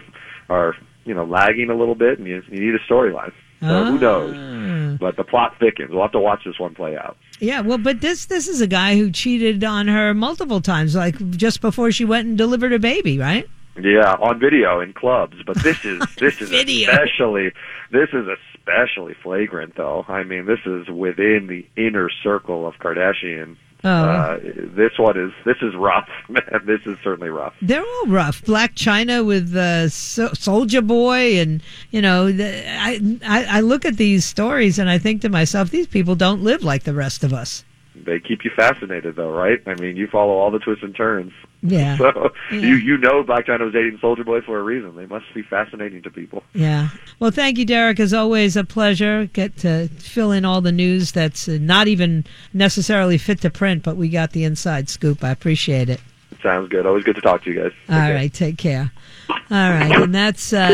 are 0.48 0.76
you 1.04 1.14
know 1.14 1.24
lagging 1.24 1.68
a 1.68 1.74
little 1.76 1.96
bit, 1.96 2.18
and 2.20 2.28
you, 2.28 2.40
you 2.48 2.60
need 2.60 2.74
a 2.74 2.92
storyline. 2.92 3.32
So 3.60 3.84
who 3.84 3.98
knows? 3.98 4.34
Ah. 4.36 4.96
But 5.00 5.16
the 5.16 5.24
plot 5.24 5.54
thickens. 5.60 5.90
We'll 5.90 6.02
have 6.02 6.12
to 6.12 6.20
watch 6.20 6.40
this 6.44 6.58
one 6.58 6.74
play 6.74 6.96
out. 6.96 7.16
Yeah, 7.40 7.60
well, 7.60 7.78
but 7.78 8.00
this 8.00 8.26
this 8.26 8.46
is 8.46 8.60
a 8.60 8.66
guy 8.68 8.96
who 8.96 9.10
cheated 9.10 9.64
on 9.64 9.88
her 9.88 10.14
multiple 10.14 10.60
times, 10.60 10.94
like 10.94 11.16
just 11.30 11.60
before 11.60 11.90
she 11.90 12.04
went 12.04 12.28
and 12.28 12.38
delivered 12.38 12.72
a 12.72 12.78
baby, 12.78 13.18
right? 13.18 13.48
Yeah, 13.80 14.14
on 14.20 14.38
video 14.38 14.80
in 14.80 14.92
clubs. 14.92 15.36
But 15.46 15.56
this 15.62 15.84
is 15.84 16.00
this 16.18 16.40
is 16.40 16.50
especially 16.52 17.52
this 17.90 18.08
is 18.12 18.26
especially 18.54 19.14
flagrant, 19.22 19.76
though. 19.76 20.04
I 20.08 20.24
mean, 20.24 20.46
this 20.46 20.60
is 20.66 20.88
within 20.88 21.46
the 21.48 21.66
inner 21.82 22.10
circle 22.22 22.66
of 22.66 22.74
Kardashian. 22.74 23.56
Oh. 23.84 23.88
Uh, 23.90 24.38
this 24.76 24.96
one 24.96 25.18
is 25.18 25.32
this 25.44 25.56
is 25.60 25.74
rough, 25.74 26.08
man. 26.28 26.44
This 26.66 26.80
is 26.86 26.96
certainly 27.02 27.30
rough. 27.30 27.54
They're 27.60 27.82
all 27.84 28.06
rough. 28.06 28.40
Blac 28.42 28.74
Chyna 28.74 29.26
with 29.26 29.56
uh, 29.56 29.88
so- 29.88 30.28
Soulja 30.28 30.86
Boy, 30.86 31.40
and 31.40 31.60
you 31.90 32.00
know, 32.00 32.30
the, 32.30 32.64
I, 32.68 33.00
I 33.26 33.58
I 33.58 33.60
look 33.60 33.84
at 33.84 33.96
these 33.96 34.24
stories 34.24 34.78
and 34.78 34.88
I 34.88 34.98
think 34.98 35.22
to 35.22 35.28
myself, 35.28 35.70
these 35.70 35.88
people 35.88 36.14
don't 36.14 36.42
live 36.44 36.62
like 36.62 36.84
the 36.84 36.94
rest 36.94 37.24
of 37.24 37.32
us. 37.32 37.64
they 37.96 38.20
keep 38.20 38.44
you 38.44 38.52
fascinated, 38.54 39.16
though, 39.16 39.32
right? 39.32 39.58
I 39.66 39.74
mean, 39.74 39.96
you 39.96 40.06
follow 40.06 40.34
all 40.34 40.50
the 40.52 40.60
twists 40.60 40.84
and 40.84 40.94
turns. 40.94 41.32
Yeah. 41.62 41.96
So 41.96 42.32
Yeah. 42.50 42.58
you 42.58 42.74
you 42.74 42.98
know 42.98 43.22
Blac 43.22 43.46
Chyna 43.46 43.60
was 43.64 43.72
dating 43.72 43.98
Soulja 43.98 44.24
Boy 44.24 44.40
for 44.40 44.58
a 44.58 44.62
reason. 44.62 44.96
They 44.96 45.06
must 45.06 45.26
be 45.32 45.42
fascinating 45.42 46.02
to 46.02 46.10
people. 46.10 46.42
Yeah. 46.54 46.88
Well, 47.20 47.30
thank 47.30 47.56
you, 47.58 47.64
Derek. 47.64 48.00
As 48.00 48.12
always, 48.12 48.56
a 48.56 48.64
pleasure. 48.64 49.26
Get 49.32 49.56
to 49.58 49.88
fill 49.98 50.32
in 50.32 50.44
all 50.44 50.60
the 50.60 50.72
news 50.72 51.12
that's 51.12 51.48
uh, 51.48 51.58
not 51.60 51.86
even 51.88 52.24
necessarily 52.52 53.16
fit 53.16 53.40
to 53.42 53.50
print, 53.50 53.82
but 53.84 53.96
we 53.96 54.08
got 54.08 54.32
the 54.32 54.42
inside 54.44 54.88
scoop. 54.88 55.22
I 55.22 55.30
appreciate 55.30 55.88
it. 55.88 56.00
Sounds 56.42 56.68
good. 56.68 56.84
Always 56.86 57.04
good 57.04 57.14
to 57.14 57.20
talk 57.20 57.44
to 57.44 57.50
you 57.52 57.62
guys. 57.62 57.72
All 57.88 57.94
Okay. 57.96 58.14
right, 58.14 58.32
take 58.34 58.58
care. 58.58 58.90
All 59.30 59.36
right, 59.50 59.92
and 59.92 60.12
that's 60.12 60.52
uh, 60.52 60.68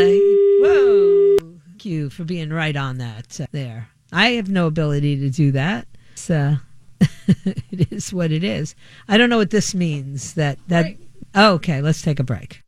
whoa. 0.60 1.36
Thank 1.66 1.84
you 1.84 2.08
for 2.10 2.24
being 2.24 2.50
right 2.50 2.74
on 2.76 2.96
that. 2.98 3.38
Uh, 3.40 3.46
there, 3.52 3.88
I 4.12 4.30
have 4.30 4.48
no 4.48 4.66
ability 4.66 5.16
to 5.20 5.28
do 5.30 5.52
that. 5.52 5.86
Uh, 6.30 6.56
it 7.70 7.92
is 7.92 8.12
what 8.12 8.32
it 8.32 8.44
is. 8.44 8.74
I 9.08 9.16
don't 9.16 9.30
know 9.30 9.38
what 9.38 9.50
this 9.50 9.74
means. 9.74 10.34
That 10.34 10.58
that. 10.68 10.96
Oh, 11.34 11.54
okay, 11.54 11.80
let's 11.80 12.02
take 12.02 12.18
a 12.18 12.24
break. 12.24 12.62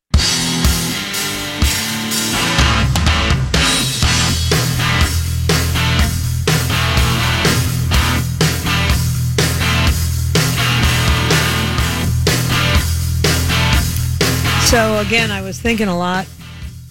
So 14.70 14.99
again, 14.99 15.32
I 15.32 15.42
was 15.42 15.60
thinking 15.60 15.88
a 15.88 15.99
lot, 15.99 16.28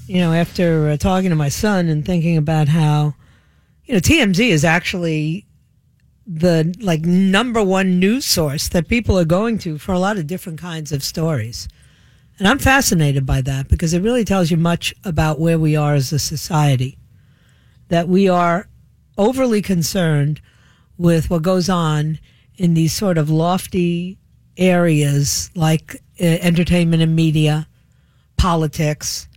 you 0.05 0.17
know, 0.17 0.33
after 0.33 0.89
uh, 0.89 0.97
talking 0.97 1.29
to 1.29 1.35
my 1.37 1.47
son 1.47 1.87
and 1.87 2.05
thinking 2.05 2.35
about 2.35 2.67
how, 2.67 3.13
you 3.85 3.93
know, 3.93 4.01
TMZ 4.01 4.49
is 4.49 4.65
actually 4.65 5.45
the 6.31 6.75
like 6.79 7.01
number 7.01 7.63
one 7.63 7.99
news 7.99 8.23
source 8.23 8.69
that 8.69 8.87
people 8.87 9.17
are 9.17 9.25
going 9.25 9.57
to 9.57 9.79
for 9.79 9.93
a 9.93 9.99
lot 9.99 10.17
of 10.17 10.27
different 10.27 10.59
kinds 10.59 10.91
of 10.91 11.03
stories. 11.03 11.67
And 12.37 12.47
I'm 12.47 12.59
fascinated 12.59 13.25
by 13.25 13.41
that 13.41 13.67
because 13.67 13.93
it 13.93 14.03
really 14.03 14.23
tells 14.23 14.51
you 14.51 14.55
much 14.55 14.93
about 15.03 15.39
where 15.39 15.57
we 15.57 15.75
are 15.75 15.95
as 15.95 16.13
a 16.13 16.19
society. 16.19 16.99
That 17.87 18.07
we 18.07 18.29
are 18.29 18.69
overly 19.17 19.63
concerned 19.63 20.39
with 20.97 21.31
what 21.31 21.41
goes 21.41 21.67
on 21.67 22.19
in 22.57 22.75
these 22.75 22.93
sort 22.93 23.17
of 23.17 23.31
lofty 23.31 24.19
areas 24.55 25.49
like 25.55 25.95
uh, 26.21 26.23
entertainment 26.23 27.01
and 27.01 27.15
media, 27.15 27.67
politics. 28.37 29.27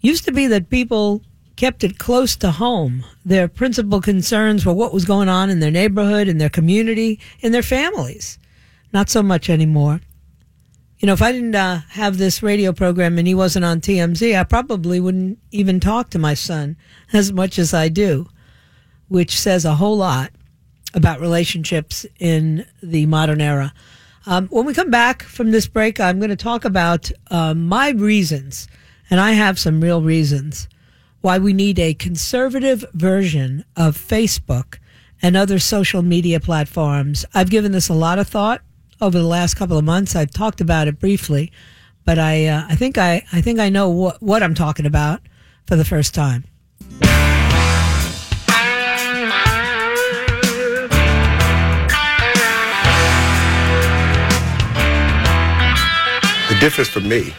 Used 0.00 0.24
to 0.24 0.32
be 0.32 0.46
that 0.46 0.70
people 0.70 1.22
kept 1.62 1.84
it 1.84 1.96
close 1.96 2.34
to 2.34 2.50
home. 2.50 3.04
Their 3.24 3.46
principal 3.46 4.00
concerns 4.00 4.66
were 4.66 4.72
what 4.72 4.92
was 4.92 5.04
going 5.04 5.28
on 5.28 5.48
in 5.48 5.60
their 5.60 5.70
neighborhood, 5.70 6.26
in 6.26 6.38
their 6.38 6.50
community, 6.50 7.20
in 7.38 7.52
their 7.52 7.62
families. 7.62 8.36
Not 8.92 9.08
so 9.08 9.22
much 9.22 9.48
anymore. 9.48 10.00
You 10.98 11.06
know, 11.06 11.12
if 11.12 11.22
I 11.22 11.30
didn't 11.30 11.54
uh, 11.54 11.82
have 11.90 12.18
this 12.18 12.42
radio 12.42 12.72
program 12.72 13.16
and 13.16 13.28
he 13.28 13.34
wasn't 13.36 13.64
on 13.64 13.80
TMZ, 13.80 14.36
I 14.36 14.42
probably 14.42 14.98
wouldn't 14.98 15.38
even 15.52 15.78
talk 15.78 16.10
to 16.10 16.18
my 16.18 16.34
son 16.34 16.76
as 17.12 17.32
much 17.32 17.60
as 17.60 17.72
I 17.72 17.88
do, 17.88 18.26
which 19.06 19.38
says 19.38 19.64
a 19.64 19.76
whole 19.76 19.96
lot 19.96 20.32
about 20.94 21.20
relationships 21.20 22.04
in 22.18 22.66
the 22.82 23.06
modern 23.06 23.40
era. 23.40 23.72
Um, 24.26 24.48
when 24.48 24.66
we 24.66 24.74
come 24.74 24.90
back 24.90 25.22
from 25.22 25.52
this 25.52 25.68
break, 25.68 26.00
I'm 26.00 26.18
going 26.18 26.30
to 26.30 26.34
talk 26.36 26.64
about 26.64 27.12
uh, 27.30 27.54
my 27.54 27.90
reasons, 27.90 28.66
and 29.08 29.20
I 29.20 29.30
have 29.30 29.60
some 29.60 29.80
real 29.80 30.02
reasons 30.02 30.66
why 31.22 31.38
we 31.38 31.52
need 31.52 31.78
a 31.78 31.94
conservative 31.94 32.84
version 32.92 33.64
of 33.76 33.96
Facebook 33.96 34.78
and 35.22 35.36
other 35.36 35.60
social 35.60 36.02
media 36.02 36.40
platforms. 36.40 37.24
I've 37.32 37.48
given 37.48 37.70
this 37.72 37.88
a 37.88 37.94
lot 37.94 38.18
of 38.18 38.26
thought 38.28 38.60
over 39.00 39.16
the 39.16 39.26
last 39.26 39.54
couple 39.54 39.78
of 39.78 39.84
months. 39.84 40.16
I've 40.16 40.32
talked 40.32 40.60
about 40.60 40.88
it 40.88 40.98
briefly, 40.98 41.52
but 42.04 42.18
I 42.18 42.46
uh, 42.46 42.66
I 42.68 42.74
think 42.74 42.98
I 42.98 43.24
I 43.32 43.40
think 43.40 43.60
I 43.60 43.68
know 43.68 43.88
what 43.88 44.20
what 44.20 44.42
I'm 44.42 44.54
talking 44.54 44.84
about 44.84 45.20
for 45.66 45.76
the 45.76 45.84
first 45.84 46.12
time. 46.12 46.44
The 56.48 56.58
difference 56.60 56.90
for 56.90 57.00
me 57.00 57.32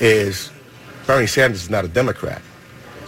is 0.00 0.50
Bernie 1.06 1.28
Sanders 1.28 1.62
is 1.62 1.70
not 1.70 1.84
a 1.84 1.88
Democrat. 1.88 2.42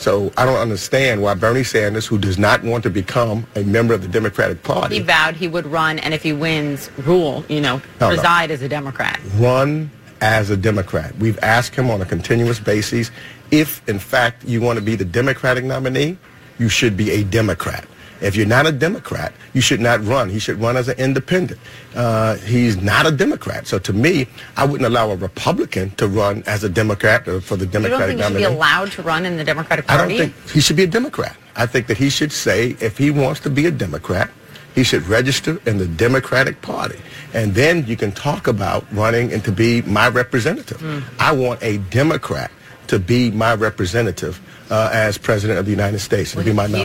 So 0.03 0.33
I 0.37 0.45
don't 0.45 0.59
understand 0.59 1.23
why 1.23 1.35
Bernie 1.35 1.63
Sanders, 1.63 2.07
who 2.09 2.19
does 2.19 2.37
not 2.37 2.65
want 2.65 2.83
to 2.83 2.91
become 2.91 3.47
a 3.55 3.63
member 3.63 3.95
of 3.95 4.03
the 4.03 4.09
Democratic 4.09 4.65
Party, 4.65 4.97
He 4.97 5.01
vowed 5.01 5.37
he 5.37 5.47
would 5.47 5.65
run, 5.65 6.01
and 6.01 6.13
if 6.13 6.25
he 6.25 6.33
wins, 6.33 6.91
rule, 7.07 7.45
you 7.49 7.61
know, 7.61 7.77
No, 8.01 8.09
no. 8.11 8.15
preside 8.17 8.51
as 8.51 8.63
a 8.63 8.69
Democrat. 8.69 9.21
run 9.37 9.93
as 10.21 10.51
a 10.51 10.57
Democrat. 10.57 11.17
We've 11.19 11.39
asked 11.41 11.77
him 11.77 11.89
on 11.89 12.01
a 12.03 12.05
continuous 12.05 12.59
basis, 12.59 13.13
if 13.53 13.81
in 13.89 14.01
fact 14.01 14.45
you 14.45 14.61
want 14.61 14.77
to 14.77 14.85
be 14.85 14.97
the 14.97 15.05
Democratic 15.05 15.63
nominee, 15.63 16.19
you 16.59 16.69
should 16.69 16.97
be 16.97 17.13
a 17.13 17.23
Democrat. 17.23 17.85
If 18.23 18.37
you're 18.37 18.47
not 18.47 18.67
a 18.67 18.73
Democrat, 18.73 19.33
you 19.53 19.61
should 19.61 19.81
not 19.81 20.05
run. 20.05 20.31
He 20.31 20.39
should 20.39 20.61
run 20.61 20.77
as 20.77 20.89
an 20.89 20.99
independent. 20.99 21.61
Uh, 21.95 22.37
he's 22.37 22.77
not 22.77 23.07
a 23.07 23.11
Democrat. 23.11 23.67
So 23.67 23.79
to 23.81 23.93
me, 23.93 24.27
I 24.57 24.65
wouldn't 24.65 24.87
allow 24.87 25.11
a 25.11 25.17
Republican 25.17 25.91
to 25.97 26.07
run 26.09 26.43
as 26.47 26.63
a 26.65 26.69
Democrat 26.69 27.27
or 27.29 27.41
for 27.41 27.57
the 27.57 27.67
You 27.67 27.73
don't 27.73 27.83
Democratic 27.83 28.17
think 28.19 28.21
he 28.21 28.33
should 28.33 28.39
be 28.39 28.45
allowed 28.45 28.93
to 28.93 29.03
run 29.03 29.27
in 29.27 29.37
the 29.37 29.45
Democratic 29.45 29.87
Party? 29.87 30.03
I 30.03 30.09
don't 30.09 30.17
think 30.33 30.51
he 30.51 30.61
should 30.61 30.77
be 30.77 30.85
a 30.85 30.87
Democrat. 30.87 31.37
I 31.57 31.67
think 31.67 31.87
that 31.89 31.99
he 31.99 32.09
should 32.11 32.33
say 32.33 32.77
if 32.81 32.97
he 32.97 33.11
wants 33.11 33.41
to 33.41 33.51
be 33.51 33.67
a 33.67 33.71
Democrat, 33.71 34.31
he 34.75 34.85
should 34.85 35.07
register 35.07 35.61
in 35.67 35.77
the 35.79 35.87
Democratic 35.87 36.63
Party. 36.63 36.99
And 37.35 37.55
then 37.55 37.87
you 37.87 37.97
can 37.97 38.13
talk 38.13 38.47
about 38.47 38.87
running 38.93 39.33
and 39.33 39.45
to 39.45 39.53
be 39.53 39.83
my 39.83 40.09
representative. 40.09 40.81
I 41.19 41.33
want 41.33 41.63
a 41.63 41.79
Democrat 41.91 42.51
to 42.87 42.99
be 42.99 43.31
my 43.31 43.55
representative 43.55 44.41
uh, 44.71 44.89
as 44.93 45.19
President 45.19 45.59
of 45.59 45.65
the 45.67 45.71
United 45.71 45.99
States, 45.99 46.33
to 46.33 46.43
be 46.43 46.53
my 46.53 46.67
nom- 46.67 46.85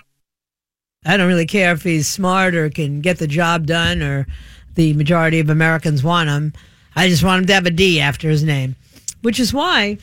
I 1.07 1.15
don't 1.15 1.29
really 1.29 1.45
care 1.45 1.71
if 1.71 1.83
he's 1.83 2.07
smart 2.07 2.53
or 2.53 2.69
can 2.69 2.99
get 2.99 3.17
the 3.17 3.27
job 3.27 3.65
done 3.65 4.03
or 4.03 4.27
the 4.75 4.93
majority 4.93 5.39
of 5.39 5.49
Americans 5.49 6.03
want 6.03 6.29
him. 6.29 6.53
I 6.95 7.07
just 7.07 7.23
want 7.23 7.41
him 7.41 7.47
to 7.47 7.53
have 7.53 7.65
a 7.65 7.71
D 7.71 8.01
after 8.01 8.29
his 8.29 8.43
name, 8.43 8.75
which 9.21 9.39
is 9.39 9.53
why 9.53 9.97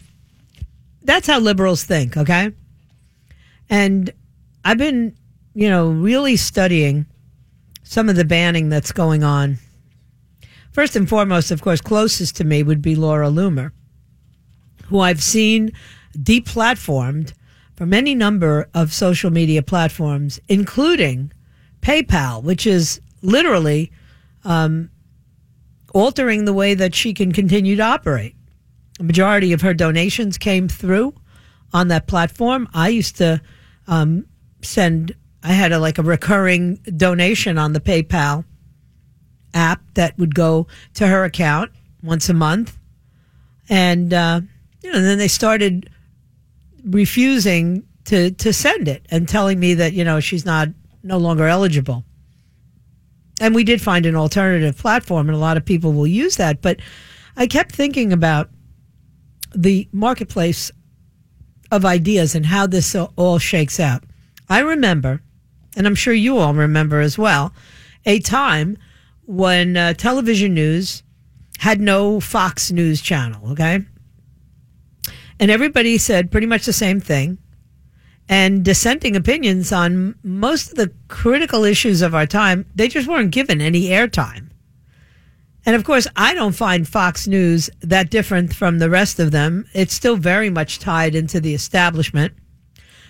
that's 1.02 1.26
how 1.26 1.38
liberals 1.38 1.84
think, 1.84 2.16
okay? 2.16 2.52
And 3.68 4.10
I've 4.64 4.78
been, 4.78 5.14
you 5.54 5.68
know, 5.68 5.90
really 5.90 6.36
studying 6.36 7.04
some 7.82 8.08
of 8.08 8.16
the 8.16 8.24
banning 8.24 8.70
that's 8.70 8.90
going 8.90 9.22
on. 9.22 9.58
First 10.72 10.96
and 10.96 11.08
foremost, 11.08 11.50
of 11.50 11.60
course, 11.60 11.82
closest 11.82 12.36
to 12.36 12.44
me 12.44 12.62
would 12.62 12.80
be 12.80 12.96
Laura 12.96 13.28
Loomer, 13.28 13.72
who 14.86 15.00
I've 15.00 15.22
seen 15.22 15.72
deplatformed 16.16 17.34
from 17.76 17.92
any 17.92 18.14
number 18.14 18.68
of 18.74 18.92
social 18.92 19.30
media 19.30 19.62
platforms, 19.62 20.40
including 20.48 21.32
PayPal, 21.80 22.42
which 22.42 22.66
is 22.66 23.00
literally 23.22 23.90
um, 24.44 24.90
altering 25.92 26.44
the 26.44 26.52
way 26.52 26.74
that 26.74 26.94
she 26.94 27.12
can 27.12 27.32
continue 27.32 27.76
to 27.76 27.82
operate. 27.82 28.34
A 29.00 29.02
majority 29.02 29.52
of 29.52 29.62
her 29.62 29.74
donations 29.74 30.38
came 30.38 30.68
through 30.68 31.14
on 31.72 31.88
that 31.88 32.06
platform. 32.06 32.68
I 32.72 32.88
used 32.88 33.16
to 33.16 33.40
um, 33.88 34.26
send, 34.62 35.14
I 35.42 35.52
had 35.52 35.72
a, 35.72 35.78
like 35.78 35.98
a 35.98 36.02
recurring 36.02 36.76
donation 36.96 37.58
on 37.58 37.72
the 37.72 37.80
PayPal 37.80 38.44
app 39.52 39.82
that 39.94 40.16
would 40.18 40.34
go 40.34 40.66
to 40.94 41.06
her 41.06 41.24
account 41.24 41.72
once 42.02 42.28
a 42.28 42.34
month. 42.34 42.78
And, 43.68 44.12
uh, 44.12 44.42
you 44.82 44.92
know, 44.92 45.00
then 45.00 45.18
they 45.18 45.28
started 45.28 45.90
refusing 46.84 47.84
to, 48.04 48.30
to 48.32 48.52
send 48.52 48.88
it 48.88 49.06
and 49.10 49.28
telling 49.28 49.58
me 49.58 49.74
that, 49.74 49.92
you 49.92 50.04
know, 50.04 50.20
she's 50.20 50.44
not 50.44 50.68
no 51.02 51.18
longer 51.18 51.46
eligible. 51.46 52.04
And 53.40 53.54
we 53.54 53.64
did 53.64 53.80
find 53.82 54.06
an 54.06 54.14
alternative 54.14 54.78
platform, 54.78 55.28
and 55.28 55.36
a 55.36 55.40
lot 55.40 55.56
of 55.56 55.64
people 55.64 55.92
will 55.92 56.06
use 56.06 56.36
that. 56.36 56.62
But 56.62 56.80
I 57.36 57.46
kept 57.46 57.72
thinking 57.72 58.12
about 58.12 58.50
the 59.54 59.88
marketplace 59.92 60.70
of 61.72 61.84
ideas 61.84 62.34
and 62.34 62.46
how 62.46 62.66
this 62.66 62.94
all 62.94 63.38
shakes 63.38 63.80
out. 63.80 64.04
I 64.48 64.60
remember, 64.60 65.22
and 65.76 65.86
I'm 65.86 65.94
sure 65.94 66.14
you 66.14 66.38
all 66.38 66.54
remember 66.54 67.00
as 67.00 67.18
well, 67.18 67.52
a 68.06 68.20
time 68.20 68.78
when 69.26 69.76
uh, 69.76 69.94
television 69.94 70.54
news 70.54 71.02
had 71.58 71.80
no 71.80 72.20
Fox 72.20 72.70
News 72.70 73.00
channel, 73.00 73.52
okay? 73.52 73.84
And 75.44 75.50
everybody 75.50 75.98
said 75.98 76.30
pretty 76.30 76.46
much 76.46 76.64
the 76.64 76.72
same 76.72 77.00
thing 77.00 77.36
and 78.30 78.64
dissenting 78.64 79.14
opinions 79.14 79.72
on 79.72 80.14
most 80.22 80.70
of 80.70 80.76
the 80.76 80.90
critical 81.08 81.64
issues 81.64 82.00
of 82.00 82.14
our 82.14 82.24
time, 82.24 82.64
they 82.74 82.88
just 82.88 83.06
weren't 83.06 83.30
given 83.30 83.60
any 83.60 83.88
airtime. 83.88 84.48
And 85.66 85.76
of 85.76 85.84
course, 85.84 86.06
I 86.16 86.32
don't 86.32 86.54
find 86.54 86.88
Fox 86.88 87.26
News 87.26 87.68
that 87.82 88.08
different 88.08 88.54
from 88.54 88.78
the 88.78 88.88
rest 88.88 89.20
of 89.20 89.32
them. 89.32 89.66
It's 89.74 89.92
still 89.92 90.16
very 90.16 90.48
much 90.48 90.78
tied 90.78 91.14
into 91.14 91.40
the 91.40 91.52
establishment. 91.52 92.32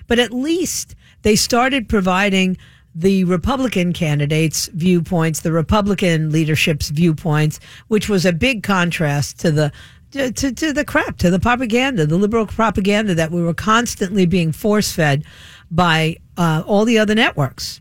But 0.09 0.19
at 0.19 0.33
least 0.33 0.97
they 1.23 1.37
started 1.37 1.89
providing 1.89 2.57
the 2.97 3.23
Republican 3.23 3.93
candidates' 3.93 4.69
viewpoints, 4.75 5.43
the 5.43 5.53
Republican 5.53 6.33
leadership's 6.33 6.91
viewpoints, 6.91 7.61
which 7.87 8.09
was 8.09 8.27
a 8.27 8.33
big 8.33 8.65
contrast 8.65 9.39
to 9.39 9.53
the 9.53 9.71
to, 10.15 10.53
to, 10.53 10.73
the 10.73 10.85
crap, 10.85 11.19
to 11.19 11.31
the 11.31 11.41
propaganda, 11.41 12.07
the 12.07 12.17
liberal 12.17 12.47
propaganda 12.47 13.15
that 13.15 13.31
we 13.31 13.43
were 13.43 13.55
constantly 13.55 14.27
being 14.27 14.53
force 14.53 14.93
fed 14.93 15.25
by 15.71 16.17
uh, 16.37 16.63
all 16.67 16.85
the 16.85 16.99
other 16.99 17.15
networks. 17.15 17.81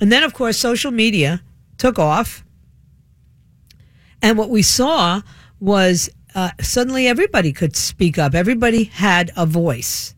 And 0.00 0.12
then, 0.12 0.22
of 0.22 0.32
course, 0.32 0.56
social 0.56 0.90
media 0.90 1.42
took 1.78 1.98
off. 1.98 2.44
And 4.22 4.38
what 4.38 4.50
we 4.50 4.62
saw 4.62 5.22
was 5.60 6.08
uh, 6.34 6.50
suddenly 6.60 7.08
everybody 7.08 7.52
could 7.52 7.74
speak 7.74 8.18
up, 8.18 8.34
everybody 8.34 8.84
had 8.84 9.32
a 9.36 9.46
voice. 9.46 10.14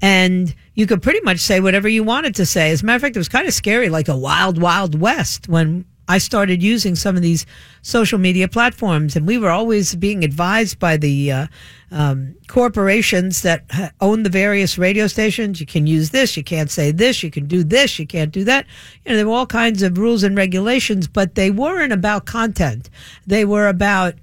And 0.00 0.54
you 0.74 0.86
could 0.86 1.02
pretty 1.02 1.20
much 1.20 1.38
say 1.38 1.60
whatever 1.60 1.88
you 1.88 2.04
wanted 2.04 2.34
to 2.36 2.46
say. 2.46 2.70
As 2.70 2.82
a 2.82 2.86
matter 2.86 2.96
of 2.96 3.02
fact, 3.02 3.16
it 3.16 3.20
was 3.20 3.28
kind 3.28 3.48
of 3.48 3.54
scary, 3.54 3.88
like 3.88 4.08
a 4.08 4.16
wild, 4.16 4.60
wild 4.60 4.98
west 5.00 5.48
when 5.48 5.84
I 6.08 6.18
started 6.18 6.62
using 6.62 6.94
some 6.94 7.16
of 7.16 7.22
these 7.22 7.46
social 7.82 8.18
media 8.18 8.48
platforms, 8.48 9.16
and 9.16 9.26
we 9.26 9.38
were 9.38 9.50
always 9.50 9.94
being 9.96 10.24
advised 10.24 10.78
by 10.78 10.96
the 10.96 11.32
uh, 11.32 11.46
um, 11.90 12.34
corporations 12.46 13.42
that 13.42 13.64
own 14.00 14.22
the 14.22 14.30
various 14.30 14.78
radio 14.78 15.06
stations. 15.06 15.60
You 15.60 15.66
can 15.66 15.86
use 15.86 16.10
this, 16.10 16.36
you 16.36 16.44
can't 16.44 16.70
say 16.70 16.92
this, 16.92 17.22
you 17.22 17.30
can 17.30 17.46
do 17.46 17.64
this, 17.64 17.98
you 17.98 18.06
can't 18.06 18.32
do 18.32 18.44
that. 18.44 18.66
You 19.04 19.12
know, 19.12 19.16
there 19.16 19.26
were 19.26 19.34
all 19.34 19.46
kinds 19.46 19.82
of 19.82 19.98
rules 19.98 20.22
and 20.22 20.36
regulations, 20.36 21.08
but 21.08 21.34
they 21.34 21.50
weren't 21.50 21.92
about 21.92 22.26
content. 22.26 22.88
They 23.26 23.44
were 23.44 23.68
about 23.68 24.14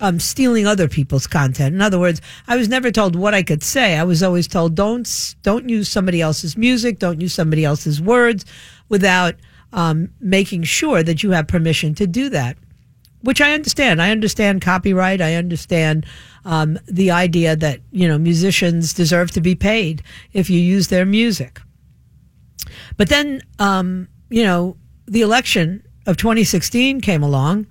um, 0.00 0.20
stealing 0.20 0.66
other 0.66 0.88
people's 0.88 1.26
content. 1.26 1.74
In 1.74 1.82
other 1.82 1.98
words, 1.98 2.20
I 2.48 2.56
was 2.56 2.68
never 2.68 2.90
told 2.90 3.16
what 3.16 3.34
I 3.34 3.42
could 3.42 3.62
say. 3.62 3.96
I 3.96 4.04
was 4.04 4.22
always 4.22 4.46
told 4.46 4.74
don't 4.74 5.34
don't 5.42 5.68
use 5.68 5.88
somebody 5.88 6.20
else's 6.20 6.56
music, 6.56 6.98
don't 6.98 7.20
use 7.20 7.34
somebody 7.34 7.64
else's 7.64 8.00
words, 8.00 8.44
without 8.88 9.36
um, 9.76 10.10
making 10.20 10.64
sure 10.64 11.04
that 11.04 11.22
you 11.22 11.30
have 11.30 11.46
permission 11.46 11.94
to 11.94 12.06
do 12.08 12.28
that. 12.30 12.56
Which 13.20 13.40
I 13.40 13.52
understand. 13.52 14.00
I 14.00 14.10
understand 14.10 14.62
copyright. 14.62 15.20
I 15.20 15.34
understand 15.34 16.06
um, 16.44 16.78
the 16.86 17.10
idea 17.10 17.56
that 17.56 17.80
you 17.90 18.08
know 18.08 18.18
musicians 18.18 18.92
deserve 18.92 19.30
to 19.32 19.40
be 19.40 19.54
paid 19.54 20.02
if 20.32 20.48
you 20.50 20.58
use 20.58 20.88
their 20.88 21.06
music. 21.06 21.60
But 22.96 23.08
then, 23.08 23.42
um, 23.58 24.08
you 24.30 24.44
know, 24.44 24.76
the 25.06 25.22
election 25.22 25.86
of 26.06 26.16
2016 26.16 27.00
came 27.00 27.22
along, 27.22 27.66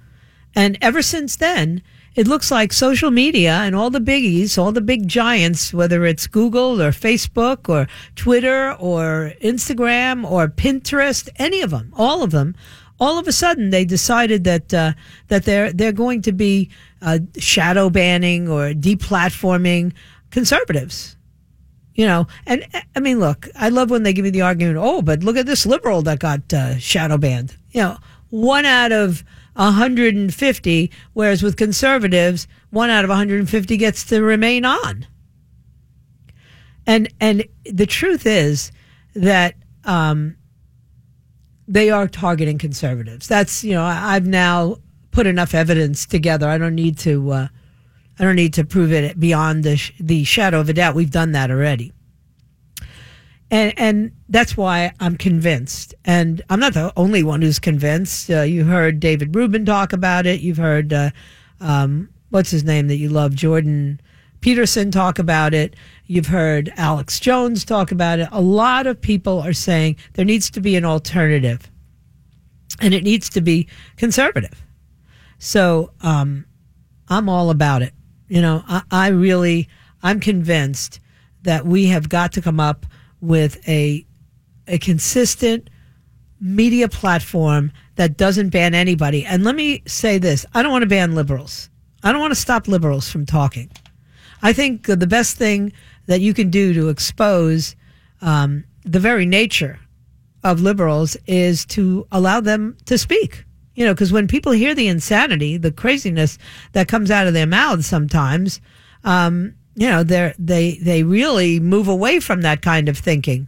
and 0.56 0.78
ever 0.82 1.02
since 1.02 1.36
then, 1.38 1.82
it 2.16 2.28
looks 2.28 2.50
like 2.50 2.72
social 2.72 3.12
media 3.12 3.52
and 3.52 3.76
all 3.76 3.90
the 3.90 4.00
biggies, 4.00 4.58
all 4.58 4.72
the 4.72 4.82
big 4.82 5.08
giants, 5.08 5.74
whether 5.74 6.06
it's 6.06 6.28
Google 6.28 6.82
or 6.82 6.92
Facebook 6.92 7.68
or 7.68 7.88
Twitter 8.16 8.74
or 8.80 9.34
Instagram 9.42 10.30
or 10.30 10.48
Pinterest, 10.48 11.28
any 11.36 11.62
of 11.62 11.72
them, 11.72 11.94
all 11.96 12.24
of 12.24 12.32
them, 12.32 12.56
all 13.00 13.20
of 13.20 13.28
a 13.28 13.34
sudden 13.34 13.70
they 13.70 13.84
decided 13.84 14.46
that 14.46 14.74
uh, 14.74 14.94
that 15.28 15.44
they're 15.44 15.74
they're 15.74 15.92
going 15.92 16.22
to 16.22 16.32
be 16.32 16.70
uh, 17.02 17.20
shadow 17.38 17.90
banning 17.90 18.48
or 18.48 18.72
deplatforming 18.72 19.94
conservatives. 20.32 21.18
You 21.94 22.06
know, 22.06 22.28
and 22.46 22.66
I 22.96 23.00
mean, 23.00 23.20
look, 23.20 23.48
I 23.56 23.70
love 23.70 23.90
when 23.90 24.04
they 24.04 24.12
give 24.12 24.24
me 24.24 24.30
the 24.30 24.42
argument. 24.42 24.78
Oh, 24.78 25.02
but 25.02 25.24
look 25.24 25.38
at 25.38 25.46
this 25.46 25.66
liberal 25.66 26.02
that 26.04 26.20
got 26.20 26.54
uh, 26.54 26.78
shadow 26.78 27.18
banned. 27.18 27.56
You 27.72 27.82
know, 27.82 27.98
one 28.30 28.66
out 28.66 28.92
of 28.92 29.24
150, 29.56 30.92
whereas 31.14 31.42
with 31.42 31.58
conservatives, 31.58 32.48
one 32.70 32.90
out 32.90 33.04
of 33.04 33.10
150 33.10 33.78
gets 33.78 34.04
to 34.06 34.22
remain 34.22 34.66
on. 34.66 35.08
And 36.88 37.12
and 37.20 37.46
the 37.64 37.88
truth 37.88 38.26
is 38.28 38.72
that 39.16 39.56
um, 39.86 40.36
they 41.68 41.90
are 41.90 42.08
targeting 42.08 42.58
conservatives. 42.58 43.28
That's 43.28 43.64
you 43.64 43.74
know 43.74 43.84
I've 43.84 44.28
now 44.28 44.78
put 45.12 45.26
enough 45.26 45.56
evidence 45.56 46.06
together. 46.06 46.48
I 46.48 46.58
don't 46.58 46.76
need 46.76 47.00
to 47.00 47.32
uh, 47.32 47.48
I 48.20 48.24
don't 48.24 48.36
need 48.36 48.54
to 48.56 48.66
prove 48.66 48.92
it 48.92 49.20
beyond 49.20 49.64
the 49.64 49.78
sh- 49.78 49.94
the 50.00 50.24
shadow 50.26 50.60
of 50.60 50.70
a 50.70 50.74
doubt. 50.74 50.94
We've 50.94 51.10
done 51.10 51.32
that 51.32 51.50
already 51.50 51.92
and 53.52 53.74
and 53.78 54.12
that's 54.30 54.58
why 54.58 54.92
I'm 55.00 55.18
convinced. 55.18 55.94
And 56.04 56.42
I'm 56.50 56.60
not 56.60 56.74
the 56.74 56.92
only 56.98 57.24
one 57.24 57.42
who's 57.42 57.60
convinced. 57.60 58.30
Uh, 58.30 58.42
you 58.42 58.66
heard 58.66 59.00
David 59.00 59.36
Rubin 59.36 59.66
talk 59.66 59.94
about 59.94 60.26
it. 60.26 60.42
You've 60.42 60.58
heard 60.58 60.92
uh, 60.92 61.12
um, 61.60 62.10
what's 62.30 62.52
his 62.52 62.64
name 62.64 62.88
that 62.88 62.98
you 62.98 63.10
love, 63.10 63.36
Jordan 63.36 64.02
Peterson 64.42 64.92
talk 64.92 65.20
about 65.20 65.54
it. 65.54 65.76
You've 66.06 66.28
heard 66.28 66.72
Alex 66.76 67.20
Jones 67.20 67.66
talk 67.66 67.92
about 67.92 68.20
it. 68.20 68.30
A 68.32 68.42
lot 68.42 68.88
of 68.88 69.00
people 69.02 69.40
are 69.40 69.54
saying 69.54 69.96
there 70.14 70.26
needs 70.26 70.50
to 70.52 70.62
be 70.62 70.76
an 70.76 70.86
alternative, 70.86 71.72
and 72.80 72.94
it 72.94 73.04
needs 73.04 73.30
to 73.32 73.42
be 73.42 73.68
conservative. 73.96 74.64
So 75.40 75.92
um, 76.02 76.46
I'm 77.08 77.30
all 77.30 77.50
about 77.50 77.82
it. 77.82 77.94
You 78.28 78.42
know, 78.42 78.64
I, 78.68 78.82
I 78.92 79.08
really 79.08 79.68
I'm 80.04 80.20
convinced 80.20 81.00
that 81.44 81.66
we 81.66 81.88
have 81.88 82.10
got 82.10 82.32
to 82.34 82.42
come 82.42 82.60
up 82.60 82.86
with 83.26 83.68
a 83.68 84.06
a 84.68 84.78
consistent 84.80 85.70
media 86.40 86.88
platform 86.88 87.72
that 87.96 88.18
doesn't 88.18 88.50
ban 88.50 88.74
anybody. 88.74 89.26
And 89.26 89.44
let 89.44 89.56
me 89.56 89.84
say 89.86 90.18
this 90.18 90.46
I 90.54 90.62
don't 90.62 90.72
want 90.72 90.84
to 90.84 90.90
ban 90.90 91.16
liberals. 91.16 91.70
I 92.04 92.12
don't 92.12 92.22
want 92.22 92.32
to 92.32 92.40
stop 92.40 92.68
liberals 92.68 93.10
from 93.10 93.26
talking. 93.26 93.72
I 94.42 94.54
think 94.54 94.86
the 94.86 95.08
best 95.08 95.38
thing 95.38 95.74
that 96.06 96.22
you 96.22 96.34
can 96.34 96.50
do 96.50 96.74
to 96.74 96.90
expose 96.90 97.76
um, 98.22 98.64
the 98.84 99.00
very 99.00 99.26
nature 99.26 99.80
of 100.44 100.62
liberals 100.62 101.18
is 101.26 101.66
to 101.66 102.08
allow 102.12 102.40
them 102.42 102.78
to 102.86 102.98
speak. 102.98 103.44
You 103.74 103.86
know, 103.86 103.94
because 103.94 104.14
when 104.14 104.28
people 104.28 104.52
hear 104.52 104.76
the 104.76 104.88
insanity, 104.88 105.58
the 105.58 105.72
craziness 105.72 106.38
that 106.74 106.88
comes 106.88 107.12
out 107.12 107.28
of 107.28 107.34
their 107.34 107.48
mouths 107.48 107.88
sometimes, 107.88 108.62
um, 109.04 109.56
you 109.76 109.88
know, 109.90 110.04
they 110.04 110.34
they 110.40 110.78
they 110.82 111.04
really 111.04 111.60
move 111.60 111.88
away 111.88 112.20
from 112.20 112.42
that 112.42 112.62
kind 112.62 112.90
of 112.90 112.98
thinking. 112.98 113.48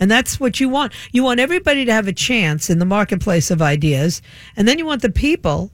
And 0.00 0.10
that's 0.10 0.40
what 0.40 0.60
you 0.60 0.68
want. 0.68 0.92
You 1.12 1.22
want 1.22 1.40
everybody 1.40 1.84
to 1.84 1.92
have 1.92 2.08
a 2.08 2.12
chance 2.12 2.70
in 2.70 2.78
the 2.78 2.86
marketplace 2.86 3.50
of 3.50 3.62
ideas, 3.62 4.22
and 4.56 4.66
then 4.66 4.78
you 4.78 4.86
want 4.86 5.02
the 5.02 5.10
people 5.10 5.70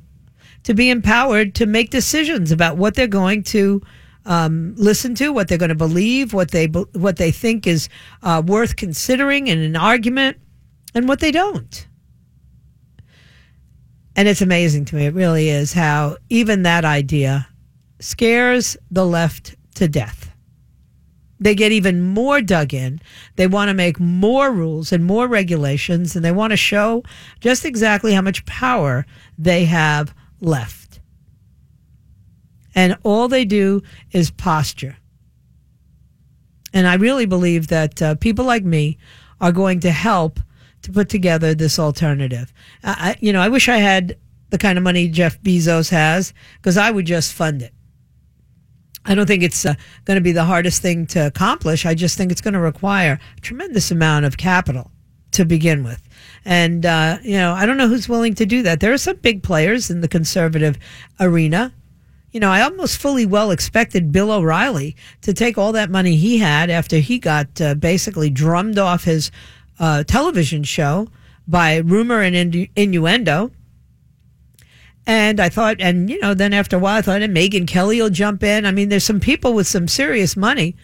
to 0.64 0.74
be 0.74 0.90
empowered 0.90 1.54
to 1.54 1.66
make 1.66 1.90
decisions 1.90 2.50
about 2.50 2.76
what 2.76 2.94
they're 2.94 3.06
going 3.06 3.44
to 3.44 3.80
um, 4.24 4.74
listen 4.76 5.14
to, 5.14 5.32
what 5.32 5.48
they're 5.48 5.58
going 5.58 5.68
to 5.68 5.74
believe, 5.76 6.34
what 6.34 6.50
they 6.50 6.66
what 6.66 7.16
they 7.16 7.30
think 7.30 7.66
is 7.66 7.88
uh, 8.22 8.42
worth 8.44 8.76
considering 8.76 9.46
in 9.46 9.60
an 9.60 9.76
argument, 9.76 10.36
and 10.94 11.08
what 11.08 11.20
they 11.20 11.30
don't. 11.30 11.86
And 14.14 14.28
it's 14.28 14.42
amazing 14.42 14.86
to 14.86 14.96
me. 14.96 15.06
It 15.06 15.14
really 15.14 15.48
is 15.48 15.72
how 15.72 16.16
even 16.28 16.62
that 16.62 16.84
idea 16.84 17.46
scares 17.98 18.76
the 18.90 19.06
left 19.06 19.56
to 19.74 19.88
death. 19.88 20.30
They 21.38 21.54
get 21.54 21.72
even 21.72 22.00
more 22.00 22.40
dug 22.40 22.72
in. 22.72 23.00
They 23.36 23.46
want 23.46 23.68
to 23.68 23.74
make 23.74 24.00
more 24.00 24.50
rules 24.50 24.92
and 24.92 25.04
more 25.04 25.26
regulations, 25.26 26.16
and 26.16 26.24
they 26.24 26.32
want 26.32 26.52
to 26.52 26.56
show 26.56 27.02
just 27.40 27.64
exactly 27.64 28.14
how 28.14 28.22
much 28.22 28.46
power 28.46 29.04
they 29.38 29.66
have 29.66 30.14
left. 30.40 31.00
And 32.74 32.96
all 33.02 33.28
they 33.28 33.44
do 33.44 33.82
is 34.12 34.30
posture. 34.30 34.96
And 36.72 36.86
I 36.86 36.94
really 36.94 37.26
believe 37.26 37.68
that 37.68 38.02
uh, 38.02 38.14
people 38.16 38.44
like 38.44 38.64
me 38.64 38.98
are 39.40 39.52
going 39.52 39.80
to 39.80 39.90
help 39.90 40.40
to 40.82 40.92
put 40.92 41.08
together 41.08 41.54
this 41.54 41.78
alternative. 41.78 42.52
I, 42.84 43.16
you 43.20 43.32
know, 43.32 43.40
I 43.40 43.48
wish 43.48 43.68
I 43.68 43.78
had 43.78 44.18
the 44.50 44.58
kind 44.58 44.78
of 44.78 44.84
money 44.84 45.08
Jeff 45.08 45.40
Bezos 45.40 45.90
has 45.90 46.32
because 46.56 46.76
I 46.76 46.90
would 46.90 47.06
just 47.06 47.32
fund 47.32 47.62
it. 47.62 47.72
I 49.06 49.14
don't 49.14 49.26
think 49.26 49.42
it's 49.42 49.64
uh, 49.64 49.74
going 50.04 50.16
to 50.16 50.20
be 50.20 50.32
the 50.32 50.44
hardest 50.44 50.82
thing 50.82 51.06
to 51.08 51.26
accomplish. 51.26 51.86
I 51.86 51.94
just 51.94 52.18
think 52.18 52.32
it's 52.32 52.40
going 52.40 52.54
to 52.54 52.60
require 52.60 53.18
a 53.36 53.40
tremendous 53.40 53.90
amount 53.90 54.24
of 54.24 54.36
capital 54.36 54.90
to 55.32 55.44
begin 55.44 55.84
with. 55.84 56.02
And, 56.44 56.84
uh, 56.84 57.18
you 57.22 57.36
know, 57.36 57.52
I 57.52 57.66
don't 57.66 57.76
know 57.76 57.88
who's 57.88 58.08
willing 58.08 58.34
to 58.34 58.46
do 58.46 58.62
that. 58.62 58.80
There 58.80 58.92
are 58.92 58.98
some 58.98 59.16
big 59.16 59.42
players 59.42 59.90
in 59.90 60.00
the 60.00 60.08
conservative 60.08 60.78
arena. 61.20 61.72
You 62.32 62.40
know, 62.40 62.50
I 62.50 62.62
almost 62.62 62.98
fully 62.98 63.26
well 63.26 63.50
expected 63.50 64.12
Bill 64.12 64.30
O'Reilly 64.30 64.96
to 65.22 65.32
take 65.32 65.56
all 65.56 65.72
that 65.72 65.90
money 65.90 66.16
he 66.16 66.38
had 66.38 66.70
after 66.70 66.98
he 66.98 67.18
got 67.18 67.60
uh, 67.60 67.74
basically 67.74 68.30
drummed 68.30 68.78
off 68.78 69.04
his 69.04 69.30
uh, 69.78 70.04
television 70.04 70.62
show 70.62 71.08
by 71.46 71.76
rumor 71.76 72.20
and 72.20 72.34
innu- 72.34 72.70
innuendo 72.76 73.52
and 75.06 75.38
I 75.38 75.48
thought, 75.48 75.76
and 75.80 76.10
you 76.10 76.18
know, 76.20 76.34
then 76.34 76.52
after 76.52 76.76
a 76.76 76.78
while, 76.80 76.98
I 76.98 77.02
thought, 77.02 77.22
and 77.22 77.36
Megyn 77.36 77.66
Kelly 77.66 78.02
will 78.02 78.10
jump 78.10 78.42
in. 78.42 78.66
I 78.66 78.72
mean, 78.72 78.88
there's 78.88 79.04
some 79.04 79.20
people 79.20 79.54
with 79.54 79.66
some 79.66 79.86
serious 79.86 80.36
money 80.36 80.76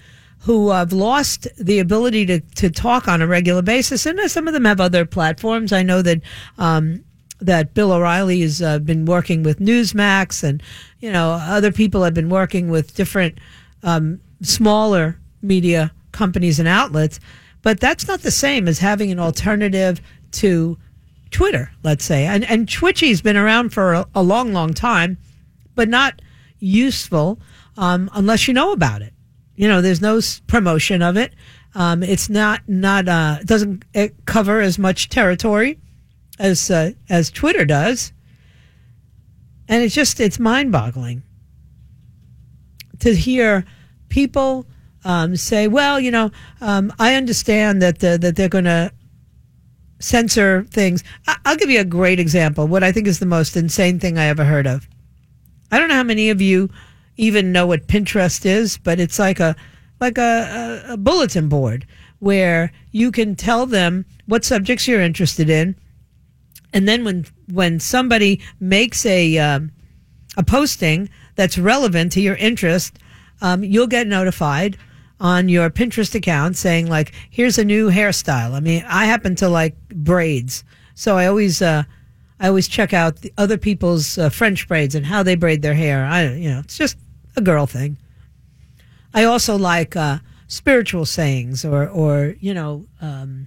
who 0.42 0.70
have 0.70 0.92
lost 0.92 1.46
the 1.56 1.78
ability 1.78 2.26
to, 2.26 2.40
to 2.40 2.68
talk 2.68 3.06
on 3.06 3.22
a 3.22 3.26
regular 3.26 3.62
basis. 3.62 4.06
And 4.06 4.18
some 4.30 4.48
of 4.48 4.54
them 4.54 4.64
have 4.64 4.80
other 4.80 5.06
platforms. 5.06 5.72
I 5.72 5.82
know 5.82 6.02
that, 6.02 6.20
um, 6.58 7.04
that 7.40 7.74
Bill 7.74 7.92
O'Reilly 7.92 8.40
has 8.40 8.61
uh, 8.61 8.80
been 8.80 9.04
working 9.04 9.44
with 9.44 9.61
Newsmax 9.61 10.42
and, 10.42 10.61
you 10.98 11.12
know, 11.12 11.32
other 11.32 11.70
people 11.70 12.02
have 12.02 12.14
been 12.14 12.28
working 12.28 12.70
with 12.70 12.94
different, 12.94 13.38
um, 13.85 14.20
smaller 14.42 15.18
media 15.42 15.92
companies 16.11 16.58
and 16.58 16.68
outlets. 16.68 17.20
But 17.62 17.78
that's 17.78 18.08
not 18.08 18.22
the 18.22 18.32
same 18.32 18.66
as 18.66 18.80
having 18.80 19.12
an 19.12 19.20
alternative 19.20 20.00
to 20.32 20.76
Twitter, 21.33 21.73
let's 21.83 22.05
say. 22.05 22.27
And, 22.27 22.45
and 22.45 22.68
Twitchy's 22.68 23.23
been 23.23 23.37
around 23.37 23.71
for 23.71 23.95
a, 23.95 24.07
a 24.14 24.23
long, 24.23 24.53
long 24.53 24.75
time, 24.75 25.18
but 25.75 25.88
not 25.88 26.21
useful 26.59 27.40
um, 27.77 28.11
unless 28.14 28.47
you 28.47 28.55
know 28.55 28.73
about 28.73 29.03
it. 29.03 29.12
You 29.57 29.68
know, 29.68 29.81
there's 29.81 30.01
no 30.01 30.21
promotion 30.47 31.03
of 31.03 31.16
it. 31.16 31.35
Um, 31.75 32.03
it's 32.03 32.29
not 32.29 32.61
not 32.68 33.09
uh, 33.09 33.38
it 33.40 33.47
doesn't 33.47 33.85
cover 34.27 34.61
as 34.61 34.79
much 34.79 35.09
territory 35.09 35.79
as 36.38 36.71
uh, 36.71 36.92
as 37.09 37.31
Twitter 37.31 37.64
does, 37.64 38.12
and 39.68 39.83
it's 39.83 39.95
just 39.95 40.21
it's 40.21 40.38
mind 40.38 40.71
boggling 40.71 41.23
to 42.99 43.14
hear 43.14 43.64
people 44.11 44.66
um, 45.05 45.37
say, 45.37 45.66
"Well, 45.66 45.99
you 45.99 46.11
know, 46.11 46.31
um, 46.61 46.92
I 46.99 47.14
understand 47.14 47.81
that 47.81 48.05
uh, 48.05 48.18
that 48.18 48.37
they're 48.37 48.51
going 48.51 48.64
to 48.64 48.92
censor 50.03 50.67
things." 50.71 51.03
I- 51.27 51.37
I'll 51.45 51.57
give 51.57 51.71
you 51.71 51.81
a 51.81 51.85
great 51.85 52.21
example. 52.21 52.67
What 52.67 52.85
I 52.85 52.93
think 52.93 53.07
is 53.07 53.19
the 53.19 53.27
most 53.27 53.57
insane 53.57 53.99
thing 53.99 54.19
I 54.19 54.27
ever 54.27 54.45
heard 54.45 54.67
of. 54.67 54.88
I 55.71 55.79
don't 55.79 55.88
know 55.88 55.95
how 55.95 56.03
many 56.03 56.31
of 56.31 56.41
you 56.41 56.71
even 57.17 57.53
know 57.53 57.67
what 57.67 57.88
Pinterest 57.88 58.45
is, 58.45 58.79
but 58.79 59.01
it's 59.01 59.19
like 59.19 59.41
a 59.41 59.57
like 60.01 60.19
a, 60.19 60.83
a, 60.88 60.93
a 60.95 60.97
bulletin 60.97 61.49
board 61.49 61.87
where 62.19 62.73
you 62.91 63.11
can 63.11 63.35
tell 63.37 63.67
them 63.67 64.05
what 64.27 64.45
subjects 64.45 64.87
you're 64.87 65.01
interested 65.01 65.49
in, 65.49 65.77
and 66.73 66.88
then 66.88 67.05
when 67.05 67.25
when 67.51 67.81
somebody 67.81 68.41
makes 68.61 69.07
a 69.07 69.38
um, 69.38 69.71
a 70.37 70.43
posting 70.43 71.09
that's 71.37 71.59
relevant 71.59 72.12
to 72.12 72.21
your 72.21 72.37
interest, 72.37 72.99
um, 73.41 73.65
you'll 73.65 73.87
get 73.87 74.07
notified 74.07 74.77
on 75.22 75.48
your 75.48 75.70
Pinterest 75.70 76.14
account 76.16 76.56
saying 76.56 76.88
like, 76.88 77.12
"Here's 77.30 77.56
a 77.56 77.64
new 77.64 77.90
hairstyle." 77.90 78.52
I 78.52 78.61
mean, 78.61 78.85
I 78.88 79.06
happen 79.06 79.37
to 79.37 79.48
like 79.48 79.76
braids, 79.88 80.64
so 80.94 81.16
I 81.16 81.26
always 81.26 81.62
uh, 81.62 81.85
I 82.40 82.48
always 82.48 82.68
check 82.68 82.92
out 82.92 83.16
the 83.22 83.32
other 83.38 83.56
people's 83.56 84.18
uh, 84.18 84.28
French 84.28 84.66
braids 84.66 84.96
and 84.96 85.06
how 85.06 85.22
they 85.22 85.37
braid 85.37 85.62
their 85.62 85.74
hair. 85.74 86.04
I 86.04 86.35
you 86.35 86.50
know, 86.50 86.58
it's 86.58 86.76
just 86.76 86.98
a 87.37 87.40
girl 87.40 87.66
thing. 87.66 87.96
I 89.14 89.24
also 89.24 89.56
like 89.56 89.94
uh, 89.94 90.18
spiritual 90.48 91.06
sayings 91.06 91.64
or 91.64 91.88
or 91.88 92.35
you 92.40 92.52
know 92.52 92.85
um, 93.00 93.46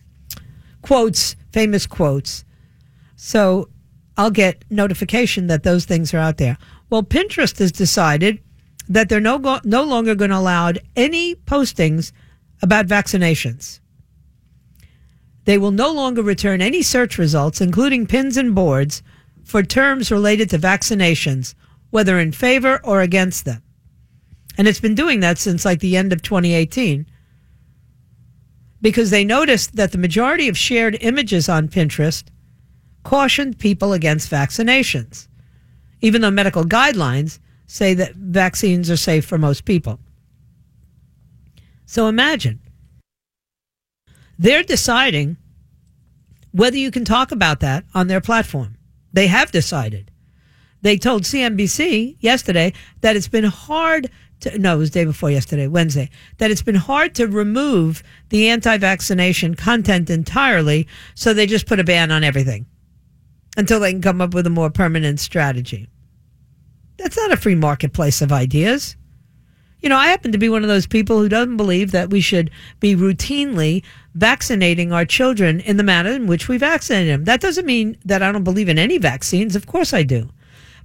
quotes, 0.82 1.36
famous 1.52 1.86
quotes. 1.86 2.46
So 3.18 3.68
I'll 4.18 4.32
get 4.32 4.64
notification 4.70 5.48
that 5.48 5.64
those 5.64 5.84
things 5.84 6.14
are 6.14 6.20
out 6.20 6.38
there. 6.38 6.58
Well, 6.90 7.04
Pinterest 7.04 7.60
has 7.60 7.74
decided 7.74 8.40
that 8.88 9.10
they're 9.10 9.20
no 9.20 9.40
go- 9.40 9.62
no 9.64 9.84
longer 9.84 10.16
going 10.16 10.32
to 10.32 10.38
allow 10.38 10.72
any 10.96 11.36
postings 11.36 12.12
about 12.62 12.88
vaccinations. 12.88 13.80
They 15.46 15.58
will 15.58 15.72
no 15.72 15.92
longer 15.92 16.22
return 16.22 16.62
any 16.62 16.82
search 16.82 17.18
results, 17.18 17.62
including 17.62 18.08
pins 18.08 18.38
and 18.38 18.56
boards, 18.56 19.04
for 19.44 19.62
terms 19.62 20.12
related 20.12 20.50
to 20.50 20.58
vaccinations, 20.58 21.54
whether 21.92 22.20
in 22.20 22.32
favor 22.32 22.80
or 22.84 23.02
against 23.02 23.46
them. 23.46 23.62
And 24.58 24.68
it's 24.68 24.80
been 24.80 24.96
doing 24.96 25.20
that 25.20 25.38
since 25.38 25.66
like 25.66 25.80
the 25.80 25.98
end 25.98 26.14
of 26.14 26.22
2018 26.22 27.06
because 28.82 29.10
they 29.10 29.26
noticed 29.26 29.76
that 29.76 29.92
the 29.92 29.98
majority 29.98 30.48
of 30.48 30.58
shared 30.58 30.98
images 31.02 31.50
on 31.50 31.68
Pinterest 31.68 32.24
cautioned 33.04 33.58
people 33.58 33.94
against 33.94 34.32
vaccinations, 34.32 35.28
even 36.02 36.22
though 36.22 36.32
medical 36.32 36.64
guidelines 36.64 37.40
say 37.68 37.94
that 37.96 38.16
vaccines 38.16 38.90
are 38.90 38.98
safe 38.98 39.26
for 39.26 39.38
most 39.38 39.66
people. 39.66 40.00
So 41.86 42.08
imagine 42.08 42.60
they're 44.38 44.64
deciding 44.64 45.38
whether 46.52 46.78
you 46.78 46.92
can 46.92 47.06
talk 47.06 47.32
about 47.32 47.60
that 47.60 47.86
on 47.94 48.08
their 48.08 48.22
platform. 48.22 48.78
They 49.14 49.28
have 49.28 49.52
decided. 49.52 50.12
They 50.82 50.98
told 50.98 51.24
CNBC 51.24 52.18
yesterday 52.20 52.74
that 53.02 53.16
it's 53.16 53.28
been 53.28 53.46
hard 53.46 54.10
to, 54.42 54.58
no, 54.60 54.76
it 54.76 54.80
was 54.80 54.90
day 54.90 55.06
before 55.06 55.32
yesterday, 55.32 55.68
Wednesday, 55.68 56.10
that 56.38 56.52
it's 56.52 56.62
been 56.62 56.76
hard 56.76 57.16
to 57.16 57.28
remove 57.28 58.04
the 58.30 58.50
anti 58.50 58.78
vaccination 58.78 59.56
content 59.56 60.10
entirely. 60.10 60.88
So 61.16 61.34
they 61.34 61.46
just 61.46 61.66
put 61.66 61.80
a 61.80 61.84
ban 61.84 62.12
on 62.12 62.24
everything 62.24 62.66
until 63.58 63.80
they 63.80 63.92
can 63.92 64.02
come 64.02 64.22
up 64.22 64.34
with 64.34 64.46
a 64.46 64.52
more 64.52 64.70
permanent 64.70 65.20
strategy. 65.20 65.88
That's 67.06 67.18
not 67.18 67.32
a 67.32 67.38
free 67.38 67.54
marketplace 67.54 68.24
of 68.24 68.32
ideas. 68.32 68.96
You 69.80 69.90
know, 69.90 69.96
I 69.96 70.08
happen 70.08 70.32
to 70.32 70.40
be 70.40 70.50
one 70.50 70.64
of 70.64 70.70
those 70.70 70.88
people 70.88 71.20
who 71.20 71.30
doesn't 71.30 71.56
believe 71.56 71.92
that 71.92 72.10
we 72.10 72.20
should 72.20 72.50
be 72.80 72.96
routinely 72.96 73.84
vaccinating 74.16 74.92
our 74.92 75.06
children 75.06 75.60
in 75.60 75.78
the 75.78 75.84
manner 75.84 76.10
in 76.10 76.26
which 76.26 76.48
we 76.48 76.58
vaccinate 76.58 77.06
them. 77.06 77.26
That 77.26 77.42
doesn't 77.42 77.68
mean 77.68 77.96
that 78.06 78.24
I 78.24 78.32
don't 78.32 78.44
believe 78.44 78.70
in 78.70 78.80
any 78.80 78.98
vaccines. 78.98 79.56
Of 79.56 79.68
course 79.68 79.94
I 79.94 80.02
do. 80.02 80.32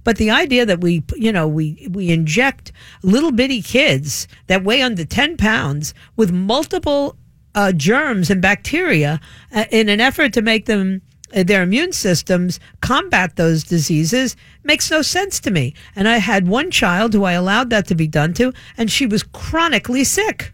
But 0.03 0.17
the 0.17 0.29
idea 0.29 0.63
that 0.63 0.79
we, 0.79 1.03
you 1.15 1.31
know, 1.31 1.47
we, 1.47 1.87
we 1.89 2.11
inject 2.11 2.71
little 3.01 3.31
bitty 3.31 3.63
kids 3.63 4.27
that 4.45 4.63
weigh 4.63 4.83
under 4.83 5.03
10 5.03 5.37
pounds 5.37 5.95
with 6.17 6.31
multiple 6.31 7.17
uh, 7.55 7.71
germs 7.71 8.29
and 8.29 8.43
bacteria 8.43 9.19
uh, 9.55 9.65
in 9.71 9.89
an 9.89 9.99
effort 9.99 10.33
to 10.33 10.43
make 10.43 10.67
them 10.67 11.01
their 11.33 11.63
immune 11.63 11.93
systems 11.93 12.59
combat 12.81 13.35
those 13.35 13.63
diseases 13.63 14.35
makes 14.63 14.91
no 14.91 15.01
sense 15.01 15.39
to 15.41 15.51
me. 15.51 15.73
And 15.95 16.07
I 16.07 16.17
had 16.17 16.47
one 16.47 16.71
child 16.71 17.13
who 17.13 17.23
I 17.23 17.33
allowed 17.33 17.69
that 17.69 17.87
to 17.87 17.95
be 17.95 18.07
done 18.07 18.33
to, 18.35 18.53
and 18.77 18.91
she 18.91 19.05
was 19.05 19.23
chronically 19.23 20.03
sick. 20.03 20.53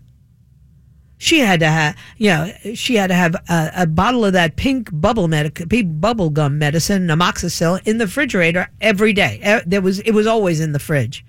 She 1.20 1.40
had 1.40 1.60
to 1.62 1.68
have, 1.68 1.98
you 2.18 2.30
know, 2.30 2.52
she 2.76 2.96
had 2.96 3.08
to 3.08 3.16
have 3.16 3.36
a, 3.50 3.72
a 3.76 3.88
bottle 3.88 4.24
of 4.24 4.34
that 4.34 4.56
pink 4.56 4.90
bubble 4.94 5.28
medic, 5.28 5.68
pink 5.68 6.00
bubble 6.00 6.30
gum 6.30 6.60
medicine, 6.60 7.08
amoxicillin, 7.08 7.88
in 7.88 7.98
the 7.98 8.06
refrigerator 8.06 8.70
every 8.82 9.14
day. 9.14 9.62
There 9.66 9.82
was, 9.82 10.00
it 10.02 10.12
was 10.12 10.28
always 10.28 10.60
in 10.60 10.74
the 10.74 10.80
fridge. 10.80 11.26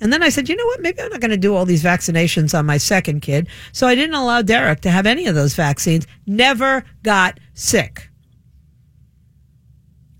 And 0.00 0.12
then 0.12 0.22
I 0.22 0.28
said, 0.28 0.48
you 0.48 0.54
know 0.54 0.66
what? 0.66 0.80
Maybe 0.80 1.02
I'm 1.02 1.10
not 1.10 1.20
going 1.20 1.32
to 1.32 1.36
do 1.36 1.56
all 1.56 1.64
these 1.64 1.82
vaccinations 1.82 2.56
on 2.56 2.64
my 2.64 2.76
second 2.76 3.20
kid. 3.20 3.48
So 3.72 3.88
I 3.88 3.96
didn't 3.96 4.14
allow 4.14 4.42
Derek 4.42 4.80
to 4.82 4.90
have 4.90 5.06
any 5.06 5.26
of 5.26 5.34
those 5.34 5.54
vaccines. 5.54 6.06
Never 6.24 6.84
got 7.02 7.40
sick. 7.54 8.07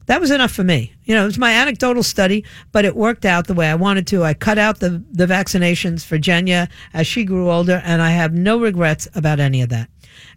That 0.08 0.22
was 0.22 0.30
enough 0.30 0.52
for 0.52 0.64
me. 0.64 0.94
You 1.04 1.14
know, 1.14 1.24
it 1.24 1.26
was 1.26 1.38
my 1.38 1.52
anecdotal 1.52 2.02
study, 2.02 2.42
but 2.72 2.86
it 2.86 2.96
worked 2.96 3.26
out 3.26 3.46
the 3.46 3.52
way 3.52 3.68
I 3.68 3.74
wanted 3.74 4.06
to. 4.08 4.24
I 4.24 4.32
cut 4.32 4.56
out 4.56 4.80
the, 4.80 5.04
the 5.12 5.26
vaccinations 5.26 6.02
for 6.02 6.18
Jenya 6.18 6.70
as 6.94 7.06
she 7.06 7.24
grew 7.24 7.50
older, 7.50 7.82
and 7.84 8.00
I 8.00 8.10
have 8.10 8.32
no 8.32 8.58
regrets 8.58 9.06
about 9.14 9.38
any 9.38 9.60
of 9.60 9.68
that. 9.68 9.90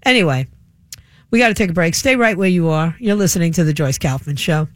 Anyway, 0.04 0.48
we 1.30 1.40
got 1.40 1.48
to 1.48 1.54
take 1.54 1.70
a 1.70 1.74
break. 1.74 1.96
Stay 1.96 2.18
right 2.18 2.38
where 2.38 2.50
you 2.50 2.68
are. 2.68 2.98
You're 3.00 3.16
listening 3.16 3.54
to 3.54 3.64
The 3.64 3.72
Joyce 3.72 3.98
Kaufman 3.98 4.36
Show. 4.36 4.68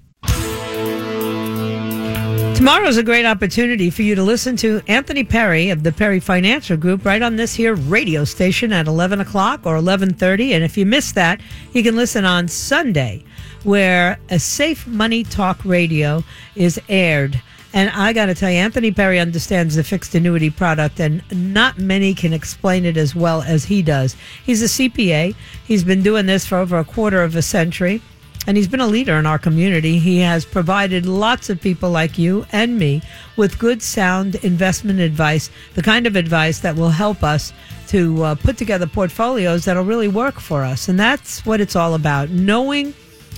Tomorrow 2.56 2.88
is 2.88 2.96
a 2.96 3.04
great 3.04 3.26
opportunity 3.26 3.90
for 3.90 4.02
you 4.02 4.16
to 4.16 4.24
listen 4.24 4.56
to 4.56 4.82
Anthony 4.88 5.26
Perry 5.26 5.72
of 5.72 5.84
the 5.84 5.92
Perry 5.92 6.22
Financial 6.22 6.78
Group 6.78 7.04
right 7.04 7.22
on 7.22 7.36
this 7.36 7.54
here 7.54 7.76
radio 7.76 8.24
station 8.24 8.72
at 8.72 8.88
11 8.88 9.20
o'clock 9.20 9.66
or 9.66 9.76
11.30. 9.76 10.52
And 10.52 10.64
if 10.64 10.78
you 10.78 10.86
miss 10.86 11.12
that, 11.12 11.42
you 11.74 11.84
can 11.84 11.98
listen 11.98 12.24
on 12.24 12.48
Sunday 12.48 13.26
where 13.66 14.18
a 14.30 14.40
Safe 14.40 14.88
Money 14.88 15.24
Talk 15.24 15.66
Radio 15.66 16.24
is 16.56 16.80
aired. 16.88 17.42
And 17.74 17.90
I 17.90 18.14
got 18.14 18.28
to 18.28 18.36
tell 18.36 18.50
you, 18.50 18.58
Anthony 18.58 18.92
Perry 18.92 19.20
understands 19.20 19.76
the 19.76 19.84
fixed 19.84 20.16
annuity 20.16 20.50
product, 20.50 21.02
and 21.02 21.22
not 21.54 21.78
many 21.78 22.14
can 22.14 22.32
explain 22.32 22.86
it 22.86 22.96
as 22.96 23.14
well 23.14 23.42
as 23.42 23.66
he 23.66 23.82
does. 23.82 24.16
He's 24.46 24.62
a 24.62 24.66
CPA. 24.66 25.36
He's 25.66 25.84
been 25.84 26.02
doing 26.02 26.26
this 26.26 26.46
for 26.46 26.58
over 26.60 26.78
a 26.80 26.86
quarter 26.86 27.22
of 27.22 27.36
a 27.36 27.42
century 27.42 28.02
and 28.48 28.58
he's 28.58 28.68
been 28.68 28.82
a 28.82 28.88
leader 28.88 29.16
in 29.16 29.26
our 29.26 29.40
community. 29.40 29.98
He 29.98 30.20
has 30.20 30.46
provided 30.46 31.06
lots 31.06 31.50
of 31.50 31.60
people 31.60 31.90
like 31.90 32.18
you 32.18 32.46
and 32.52 32.78
me 32.78 33.02
with 33.38 33.58
good, 33.58 33.82
sound 33.82 34.36
investment 34.36 35.00
advice, 35.00 35.50
the 35.74 35.82
kind 35.82 36.06
of 36.06 36.16
advice 36.16 36.60
that 36.60 36.76
will 36.76 36.90
help 36.90 37.24
us 37.24 37.54
to 37.88 38.24
uh, 38.24 38.36
put 38.36 38.58
together 38.58 38.88
portfolios 38.88 39.66
that'll 39.66 39.84
really 39.84 40.08
work 40.08 40.40
for 40.40 40.64
us. 40.64 40.90
And 40.90 41.00
that's 41.00 41.46
what 41.46 41.62
it's 41.62 41.76
all 41.76 41.96
about 41.96 42.30
knowing 42.30 42.94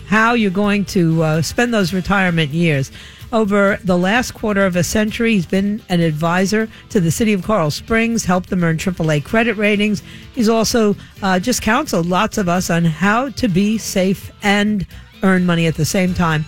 how 0.07 0.33
you're 0.33 0.49
going 0.49 0.85
to 0.85 1.21
uh, 1.21 1.41
spend 1.41 1.73
those 1.73 1.93
retirement 1.93 2.51
years. 2.51 2.91
Over 3.33 3.77
the 3.83 3.97
last 3.97 4.33
quarter 4.33 4.65
of 4.65 4.77
a 4.77 4.83
century, 4.83 5.33
he's 5.33 5.45
been 5.45 5.81
an 5.89 5.99
advisor 5.99 6.69
to 6.89 7.01
the 7.01 7.11
city 7.11 7.33
of 7.33 7.43
Coral 7.43 7.71
Springs, 7.71 8.23
helped 8.23 8.49
them 8.49 8.63
earn 8.63 8.77
AAA 8.77 9.25
credit 9.25 9.57
ratings. 9.57 10.01
He's 10.33 10.47
also 10.47 10.95
uh, 11.21 11.39
just 11.39 11.61
counseled 11.61 12.05
lots 12.05 12.37
of 12.37 12.47
us 12.47 12.69
on 12.69 12.85
how 12.85 13.29
to 13.31 13.49
be 13.49 13.77
safe 13.77 14.31
and 14.43 14.87
earn 15.23 15.45
money 15.45 15.67
at 15.67 15.75
the 15.75 15.83
same 15.83 16.13
time. 16.13 16.45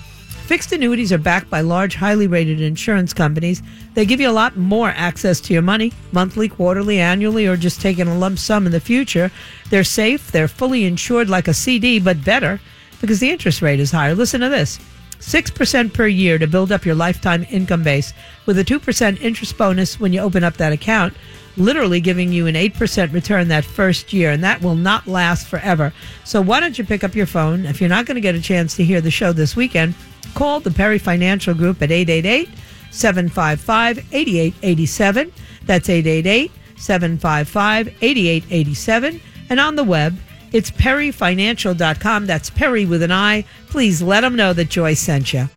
Fixed 0.49 0.71
annuities 0.71 1.11
are 1.11 1.19
backed 1.19 1.49
by 1.49 1.61
large, 1.61 1.95
highly 1.95 2.27
rated 2.27 2.61
insurance 2.61 3.13
companies. 3.13 3.61
They 3.93 4.05
give 4.05 4.21
you 4.21 4.29
a 4.29 4.31
lot 4.31 4.55
more 4.55 4.89
access 4.89 5.41
to 5.41 5.53
your 5.53 5.61
money, 5.61 5.91
monthly, 6.13 6.47
quarterly, 6.47 6.99
annually, 6.99 7.45
or 7.45 7.57
just 7.57 7.81
taking 7.81 8.07
a 8.07 8.17
lump 8.17 8.39
sum 8.39 8.65
in 8.65 8.71
the 8.71 8.79
future. 8.79 9.31
They're 9.69 9.83
safe, 9.83 10.31
they're 10.31 10.47
fully 10.47 10.85
insured 10.85 11.29
like 11.29 11.49
a 11.49 11.53
CD, 11.53 11.99
but 11.99 12.23
better 12.23 12.59
because 13.01 13.19
the 13.19 13.29
interest 13.29 13.61
rate 13.61 13.79
is 13.79 13.91
higher. 13.91 14.15
Listen 14.15 14.41
to 14.41 14.49
this. 14.49 14.79
6% 15.19 15.93
per 15.93 16.07
year 16.07 16.37
to 16.37 16.47
build 16.47 16.71
up 16.71 16.85
your 16.85 16.95
lifetime 16.95 17.45
income 17.49 17.83
base 17.83 18.13
with 18.45 18.57
a 18.57 18.63
2% 18.63 19.21
interest 19.21 19.57
bonus 19.57 19.99
when 19.99 20.13
you 20.13 20.21
open 20.21 20.43
up 20.43 20.55
that 20.57 20.71
account, 20.71 21.13
literally 21.57 21.99
giving 21.99 22.31
you 22.31 22.47
an 22.47 22.55
8% 22.55 23.11
return 23.11 23.49
that 23.49 23.65
first 23.65 24.13
year, 24.13 24.31
and 24.31 24.43
that 24.43 24.61
will 24.61 24.75
not 24.75 25.07
last 25.07 25.47
forever. 25.47 25.93
So 26.23 26.41
why 26.41 26.61
don't 26.61 26.77
you 26.77 26.85
pick 26.85 27.03
up 27.03 27.15
your 27.15 27.25
phone? 27.25 27.65
If 27.65 27.81
you're 27.81 27.89
not 27.89 28.05
going 28.05 28.15
to 28.15 28.21
get 28.21 28.35
a 28.35 28.41
chance 28.41 28.75
to 28.77 28.83
hear 28.83 29.01
the 29.01 29.11
show 29.11 29.33
this 29.33 29.55
weekend, 29.55 29.93
call 30.35 30.61
the 30.61 30.71
Perry 30.71 30.99
Financial 30.99 31.53
Group 31.53 31.81
at 31.81 31.91
888 31.91 32.49
755 32.91 33.97
8887. 34.13 35.33
That's 35.65 35.89
888 35.89 36.51
755 36.77 37.87
8887. 38.01 39.21
And 39.49 39.59
on 39.59 39.75
the 39.75 39.83
web, 39.83 40.17
it's 40.51 40.71
perryfinancial.com. 40.71 42.25
That's 42.25 42.49
Perry 42.49 42.85
with 42.85 43.03
an 43.03 43.11
I. 43.11 43.45
Please 43.67 44.01
let 44.01 44.21
them 44.21 44.35
know 44.35 44.53
that 44.53 44.69
Joy 44.69 44.93
sent 44.93 45.33
you. 45.33 45.49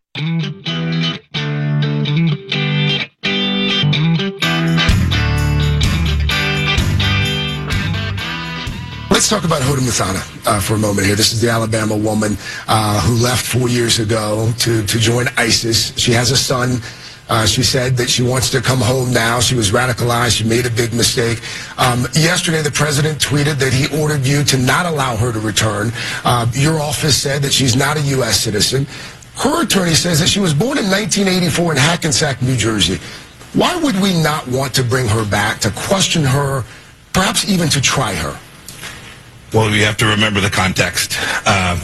Let's 9.23 9.31
talk 9.31 9.45
about 9.45 9.63
Hoda 9.63 9.79
Muthana 9.79 10.47
uh, 10.49 10.59
for 10.59 10.75
a 10.75 10.79
moment 10.79 11.07
here. 11.07 11.15
This 11.15 11.33
is 11.33 11.41
the 11.41 11.49
Alabama 11.49 11.97
woman 11.97 12.37
uh, 12.67 13.01
who 13.03 13.15
left 13.15 13.47
four 13.47 13.69
years 13.69 14.01
ago 14.01 14.53
to, 14.59 14.85
to 14.85 14.99
join 14.99 15.29
ISIS. 15.37 15.97
She 15.97 16.11
has 16.11 16.33
a 16.33 16.37
son. 16.37 16.81
Uh, 17.33 17.47
she 17.47 17.62
said 17.62 17.97
that 17.97 18.11
she 18.11 18.23
wants 18.23 18.51
to 18.51 18.61
come 18.61 18.79
home 18.79 19.11
now. 19.11 19.40
She 19.40 19.55
was 19.55 19.71
radicalized. 19.71 20.37
She 20.37 20.45
made 20.45 20.66
a 20.66 20.71
big 20.71 20.92
mistake. 20.92 21.40
Um, 21.79 22.07
yesterday, 22.12 22.61
the 22.61 22.71
president 22.71 23.21
tweeted 23.21 23.55
that 23.55 23.73
he 23.73 23.88
ordered 23.99 24.27
you 24.27 24.45
to 24.45 24.59
not 24.59 24.85
allow 24.85 25.16
her 25.16 25.33
to 25.33 25.40
return. 25.40 25.92
Uh, 26.27 26.47
your 26.53 26.79
office 26.79 27.16
said 27.16 27.40
that 27.40 27.51
she's 27.51 27.75
not 27.75 27.97
a 27.97 28.03
U.S. 28.16 28.38
citizen. 28.38 28.87
Her 29.37 29.62
attorney 29.62 29.95
says 29.95 30.21
that 30.21 30.29
she 30.29 30.40
was 30.40 30.53
born 30.53 30.77
in 30.77 30.85
1984 30.90 31.73
in 31.73 31.79
Hackensack, 31.79 32.42
New 32.42 32.55
Jersey. 32.55 33.01
Why 33.55 33.81
would 33.83 33.99
we 34.03 34.12
not 34.23 34.47
want 34.49 34.75
to 34.75 34.85
bring 34.85 35.09
her 35.09 35.25
back, 35.25 35.59
to 35.61 35.71
question 35.71 36.25
her, 36.25 36.64
perhaps 37.14 37.49
even 37.49 37.71
to 37.71 37.81
try 37.81 38.12
her? 38.12 38.38
Well, 39.55 39.71
we 39.71 39.81
have 39.81 39.97
to 39.97 40.07
remember 40.07 40.40
the 40.40 40.51
context. 40.51 41.16
Uh, 41.47 41.81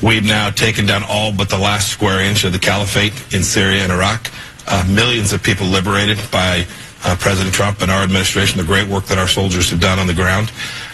we've 0.00 0.24
now 0.24 0.50
taken 0.50 0.86
down 0.86 1.02
all 1.08 1.32
but 1.32 1.48
the 1.48 1.58
last 1.58 1.88
square 1.88 2.20
inch 2.20 2.44
of 2.44 2.52
the 2.52 2.60
caliphate 2.60 3.34
in 3.34 3.42
Syria 3.42 3.82
and 3.82 3.90
Iraq. 3.90 4.30
Uh, 4.66 4.84
millions 4.88 5.32
of 5.32 5.42
people 5.42 5.66
liberated 5.66 6.18
by 6.30 6.66
uh, 7.04 7.16
President 7.20 7.54
Trump 7.54 7.82
and 7.82 7.90
our 7.90 8.02
administration, 8.02 8.58
the 8.58 8.64
great 8.64 8.88
work 8.88 9.04
that 9.06 9.18
our 9.18 9.28
soldiers 9.28 9.70
have 9.70 9.80
done 9.80 9.98
on 9.98 10.06
the 10.06 10.14
ground. 10.14 10.50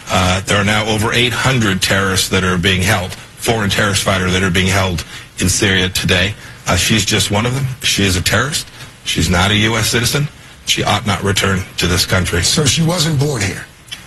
Uh, 0.09 0.41
there 0.43 0.59
are 0.59 0.65
now 0.65 0.87
over 0.87 1.13
800 1.13 1.81
terrorists 1.81 2.29
that 2.29 2.45
are 2.45 2.59
being 2.59 2.83
held, 2.83 3.13
foreign 3.15 3.71
terrorist 3.71 4.03
fighters 4.03 4.33
that 4.33 4.43
are 4.43 4.51
being 4.51 4.67
held 4.67 5.05
in 5.39 5.49
Syria 5.49 5.89
today. 5.89 6.35
Uh, 6.67 6.77
she's 6.77 7.05
just 7.05 7.31
one 7.31 7.47
of 7.47 7.55
them. 7.55 7.65
She 7.83 8.05
is 8.05 8.17
a 8.17 8.23
terrorist. 8.23 8.69
She's 9.05 9.31
not 9.31 9.51
a 9.51 9.57
U.S. 9.73 9.91
citizen. 9.91 10.29
She 10.67 10.85
ought 10.85 11.07
not 11.07 11.23
return 11.23 11.61
to 11.79 11.87
this 11.87 12.07
country. 12.07 12.43
So 12.43 12.65
she 12.65 12.83
wasn't 12.85 13.19
born 13.19 13.43
here. 13.43 13.65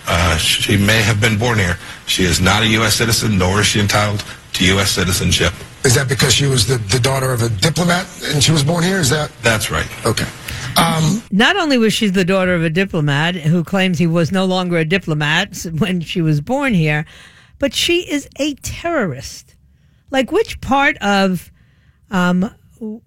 Uh, 0.08 0.36
she 0.36 0.76
may 0.76 1.02
have 1.02 1.20
been 1.20 1.38
born 1.38 1.58
here. 1.58 1.76
She 2.06 2.24
is 2.24 2.40
not 2.40 2.62
a 2.62 2.66
U.S. 2.68 2.94
citizen, 2.94 3.38
nor 3.38 3.60
is 3.60 3.66
she 3.66 3.80
entitled 3.80 4.24
to 4.54 4.66
U.S. 4.66 4.92
citizenship. 4.92 5.52
Is 5.86 5.94
that 5.94 6.08
because 6.08 6.34
she 6.34 6.46
was 6.46 6.66
the, 6.66 6.78
the 6.78 6.98
daughter 6.98 7.30
of 7.30 7.42
a 7.42 7.48
diplomat 7.48 8.08
and 8.24 8.42
she 8.42 8.50
was 8.50 8.64
born 8.64 8.82
here? 8.82 8.98
Is 8.98 9.08
that? 9.10 9.30
That's 9.42 9.70
right. 9.70 9.86
Okay. 10.04 10.26
Um, 10.76 11.22
Not 11.30 11.56
only 11.56 11.78
was 11.78 11.92
she 11.92 12.08
the 12.08 12.24
daughter 12.24 12.56
of 12.56 12.64
a 12.64 12.70
diplomat 12.70 13.36
who 13.36 13.62
claims 13.62 13.96
he 13.96 14.08
was 14.08 14.32
no 14.32 14.46
longer 14.46 14.78
a 14.78 14.84
diplomat 14.84 15.64
when 15.78 16.00
she 16.00 16.20
was 16.20 16.40
born 16.40 16.74
here, 16.74 17.06
but 17.60 17.72
she 17.72 18.00
is 18.10 18.28
a 18.40 18.54
terrorist. 18.54 19.54
Like, 20.10 20.32
which 20.32 20.60
part 20.60 20.96
of 20.98 21.52
um, 22.10 22.52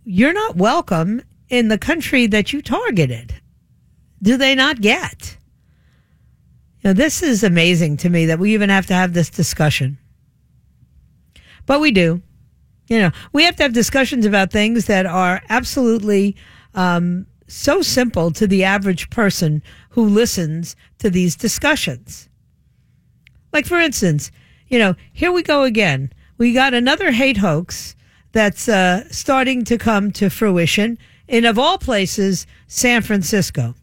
you're 0.05 0.31
not 0.31 0.55
welcome 0.55 1.21
in 1.49 1.67
the 1.67 1.77
country 1.77 2.27
that 2.27 2.53
you 2.53 2.61
targeted 2.61 3.35
do 4.21 4.37
they 4.37 4.55
not 4.55 4.79
get? 4.79 5.35
You 6.81 6.91
know, 6.91 6.93
this 6.93 7.21
is 7.21 7.43
amazing 7.43 7.97
to 7.97 8.09
me 8.09 8.27
that 8.27 8.39
we 8.39 8.53
even 8.53 8.69
have 8.69 8.85
to 8.85 8.93
have 8.93 9.11
this 9.11 9.29
discussion. 9.29 9.97
But 11.65 11.81
we 11.81 11.91
do. 11.91 12.21
You 12.89 12.99
know, 12.99 13.11
we 13.31 13.43
have 13.43 13.55
to 13.57 13.63
have 13.63 13.73
discussions 13.73 14.25
about 14.25 14.51
things 14.51 14.85
that 14.85 15.05
are 15.05 15.41
absolutely 15.47 16.35
um, 16.73 17.27
so 17.47 17.81
simple 17.81 18.31
to 18.31 18.47
the 18.47 18.63
average 18.63 19.09
person 19.11 19.61
who 19.91 20.05
listens 20.05 20.75
to 20.97 21.09
these 21.11 21.35
discussions. 21.35 22.27
Like, 23.53 23.67
for 23.67 23.79
instance, 23.79 24.31
you 24.67 24.79
know, 24.79 24.95
here 25.13 25.31
we 25.31 25.43
go 25.43 25.63
again. 25.63 26.11
We 26.37 26.51
got 26.53 26.73
another 26.73 27.11
hate 27.11 27.37
hoax 27.37 27.95
that's 28.31 28.67
uh, 28.67 29.07
starting 29.11 29.63
to 29.65 29.77
come 29.77 30.11
to 30.13 30.29
fruition 30.29 30.97
in, 31.27 31.45
of 31.45 31.59
all 31.59 31.77
places, 31.77 32.47
San 32.67 33.03
Francisco, 33.03 33.75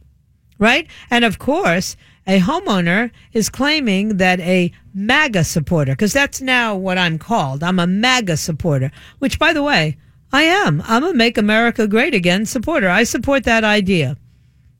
right? 0.59 0.89
And 1.11 1.25
of 1.25 1.39
course, 1.39 1.97
a 2.27 2.41
homeowner 2.41 3.11
is 3.33 3.49
claiming 3.49 4.17
that 4.17 4.41
a 4.41 4.73
MAGA 4.95 5.45
supporter, 5.45 5.93
because 5.93 6.13
that's 6.13 6.41
now 6.41 6.75
what 6.75 6.99
I'm 6.99 7.19
called. 7.19 7.63
I'm 7.63 7.79
a 7.79 7.87
MAGA 7.87 8.37
supporter, 8.37 8.91
which, 9.19 9.39
by 9.39 9.53
the 9.53 9.63
way, 9.63 9.97
I 10.33 10.43
am. 10.43 10.83
I'm 10.87 11.05
a 11.05 11.15
Make 11.15 11.39
America 11.39 11.87
Great 11.87 12.15
Again 12.15 12.47
supporter. 12.47 12.89
I 12.89 13.05
support 13.05 13.45
that 13.45 13.65
idea 13.65 14.17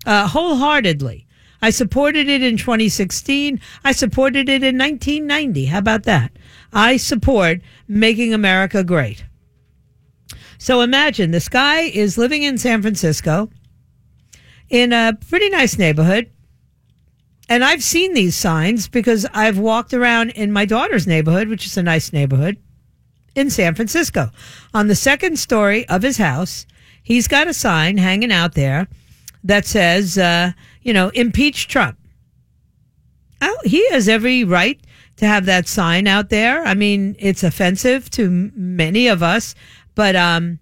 uh, 0.05 0.27
wholeheartedly. 0.27 1.27
I 1.63 1.71
supported 1.71 2.29
it 2.29 2.43
in 2.43 2.57
2016. 2.57 3.61
I 3.85 3.93
supported 3.93 4.49
it 4.49 4.63
in 4.63 4.79
1990. 4.79 5.67
How 5.67 5.79
about 5.79 6.03
that? 6.05 6.33
I 6.73 6.97
support 6.97 7.61
making 7.89 8.35
America 8.35 8.85
great. 8.85 9.25
So 10.59 10.81
imagine 10.81 11.31
this 11.31 11.49
guy 11.49 11.83
is 11.83 12.19
living 12.19 12.43
in 12.43 12.59
San 12.59 12.83
Francisco 12.83 13.51
in 14.69 14.93
a 14.93 15.17
pretty 15.29 15.49
nice 15.49 15.79
neighborhood. 15.79 16.31
And 17.49 17.65
I've 17.65 17.83
seen 17.83 18.15
these 18.15 18.35
signs 18.35 18.89
because 18.89 19.27
I've 19.33 19.59
walked 19.59 19.95
around 19.95 20.31
in 20.31 20.53
my 20.53 20.65
daughter's 20.65 21.07
neighborhood, 21.07 21.49
which 21.49 21.67
is 21.67 21.77
a 21.77 21.83
nice 21.83 22.13
neighborhood 22.13 22.57
in 23.37 23.51
San 23.51 23.75
Francisco. 23.75 24.31
On 24.75 24.89
the 24.89 24.97
second 24.97 25.39
story 25.39 25.89
of 25.89 26.03
his 26.03 26.17
house, 26.17 26.67
he's 27.03 27.29
got 27.29 27.47
a 27.47 27.55
sign 27.55 27.99
hanging 27.99 28.33
out 28.33 28.55
there 28.55 28.89
that 29.45 29.65
says, 29.65 30.19
uh, 30.19 30.53
you 30.83 30.93
know, 30.93 31.11
impeach 31.11 31.69
Trump. 31.69 31.99
Oh, 33.41 33.59
he 33.65 33.89
has 33.91 34.09
every 34.09 34.43
right 34.45 34.81
to 35.17 35.27
have 35.27 35.47
that 35.47 35.69
sign 35.69 36.07
out 36.07 36.31
there. 36.31 36.65
I 36.65 36.75
mean, 36.75 37.15
it's 37.19 37.45
offensive 37.45 38.11
to 38.11 38.51
many 38.55 39.09
of 39.09 39.23
us, 39.23 39.55
but 39.95 40.17
um, 40.17 40.59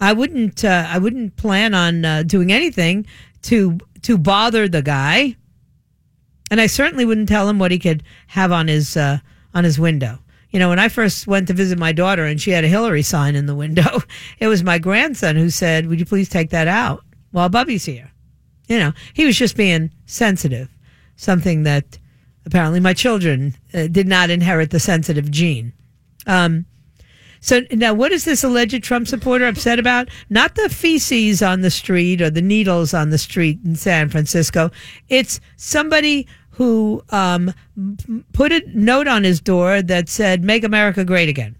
I 0.00 0.12
wouldn't. 0.12 0.64
Uh, 0.64 0.86
I 0.88 0.98
wouldn't 0.98 1.36
plan 1.36 1.74
on 1.74 2.04
uh, 2.04 2.22
doing 2.24 2.52
anything 2.52 3.06
to 3.42 3.78
to 4.02 4.18
bother 4.18 4.68
the 4.68 4.82
guy, 4.82 5.36
and 6.50 6.60
I 6.60 6.66
certainly 6.66 7.04
wouldn't 7.04 7.28
tell 7.28 7.48
him 7.48 7.58
what 7.58 7.70
he 7.70 7.78
could 7.78 8.02
have 8.28 8.52
on 8.52 8.68
his 8.68 8.96
uh, 8.96 9.18
on 9.54 9.64
his 9.64 9.78
window. 9.78 10.18
You 10.50 10.58
know, 10.58 10.68
when 10.68 10.78
I 10.78 10.88
first 10.88 11.26
went 11.26 11.48
to 11.48 11.54
visit 11.54 11.78
my 11.78 11.92
daughter 11.92 12.24
and 12.24 12.40
she 12.40 12.52
had 12.52 12.64
a 12.64 12.68
Hillary 12.68 13.02
sign 13.02 13.34
in 13.34 13.46
the 13.46 13.54
window, 13.54 14.02
it 14.38 14.46
was 14.46 14.62
my 14.62 14.78
grandson 14.78 15.36
who 15.36 15.50
said, 15.50 15.86
"Would 15.86 15.98
you 15.98 16.06
please 16.06 16.28
take 16.28 16.50
that 16.50 16.68
out 16.68 17.04
while 17.30 17.48
Bubby's 17.48 17.84
here?" 17.84 18.10
You 18.68 18.78
know, 18.78 18.92
he 19.14 19.26
was 19.26 19.36
just 19.36 19.56
being 19.56 19.90
sensitive, 20.06 20.68
something 21.16 21.62
that 21.64 21.98
apparently 22.44 22.80
my 22.80 22.94
children 22.94 23.54
uh, 23.74 23.86
did 23.88 24.08
not 24.08 24.30
inherit 24.30 24.70
the 24.70 24.80
sensitive 24.80 25.30
gene. 25.30 25.72
Um, 26.26 26.66
so 27.40 27.62
now, 27.70 27.94
what 27.94 28.12
is 28.12 28.24
this 28.24 28.44
alleged 28.44 28.82
Trump 28.82 29.08
supporter 29.08 29.46
upset 29.46 29.78
about? 29.78 30.08
Not 30.30 30.54
the 30.54 30.68
feces 30.68 31.42
on 31.42 31.60
the 31.60 31.70
street 31.70 32.20
or 32.20 32.30
the 32.30 32.42
needles 32.42 32.94
on 32.94 33.10
the 33.10 33.18
street 33.18 33.58
in 33.64 33.76
San 33.76 34.08
Francisco. 34.08 34.70
It's 35.08 35.40
somebody 35.56 36.26
who 36.50 37.02
um, 37.10 37.52
put 38.32 38.50
a 38.52 38.62
note 38.74 39.06
on 39.06 39.24
his 39.24 39.40
door 39.40 39.82
that 39.82 40.08
said, 40.08 40.42
Make 40.42 40.64
America 40.64 41.04
Great 41.04 41.28
Again. 41.28 41.56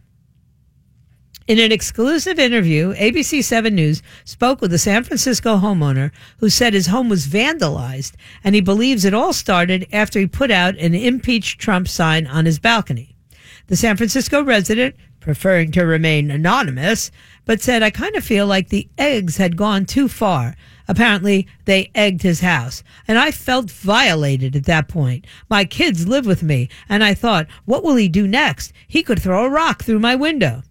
In 1.46 1.60
an 1.60 1.70
exclusive 1.70 2.40
interview, 2.40 2.92
ABC 2.94 3.44
7 3.44 3.72
News 3.72 4.02
spoke 4.24 4.60
with 4.60 4.72
a 4.72 4.78
San 4.78 5.04
Francisco 5.04 5.58
homeowner 5.58 6.10
who 6.38 6.48
said 6.48 6.74
his 6.74 6.88
home 6.88 7.08
was 7.08 7.28
vandalized 7.28 8.14
and 8.42 8.56
he 8.56 8.60
believes 8.60 9.04
it 9.04 9.14
all 9.14 9.32
started 9.32 9.86
after 9.92 10.18
he 10.18 10.26
put 10.26 10.50
out 10.50 10.76
an 10.78 10.94
impeach 10.94 11.56
Trump 11.56 11.86
sign 11.86 12.26
on 12.26 12.46
his 12.46 12.58
balcony. 12.58 13.14
The 13.68 13.76
San 13.76 13.96
Francisco 13.96 14.42
resident, 14.42 14.96
preferring 15.26 15.72
to 15.72 15.84
remain 15.84 16.30
anonymous, 16.30 17.10
but 17.44 17.60
said, 17.60 17.82
I 17.82 17.90
kind 17.90 18.14
of 18.14 18.22
feel 18.22 18.46
like 18.46 18.68
the 18.68 18.88
eggs 18.96 19.38
had 19.38 19.56
gone 19.56 19.84
too 19.84 20.06
far. 20.06 20.54
Apparently, 20.86 21.48
they 21.64 21.90
egged 21.96 22.22
his 22.22 22.42
house. 22.42 22.84
And 23.08 23.18
I 23.18 23.32
felt 23.32 23.68
violated 23.68 24.54
at 24.54 24.66
that 24.66 24.86
point. 24.86 25.26
My 25.50 25.64
kids 25.64 26.06
live 26.06 26.26
with 26.26 26.44
me, 26.44 26.68
and 26.88 27.02
I 27.02 27.12
thought, 27.12 27.48
what 27.64 27.82
will 27.82 27.96
he 27.96 28.06
do 28.06 28.28
next? 28.28 28.72
He 28.86 29.02
could 29.02 29.20
throw 29.20 29.44
a 29.44 29.50
rock 29.50 29.82
through 29.82 29.98
my 29.98 30.14
window. 30.14 30.62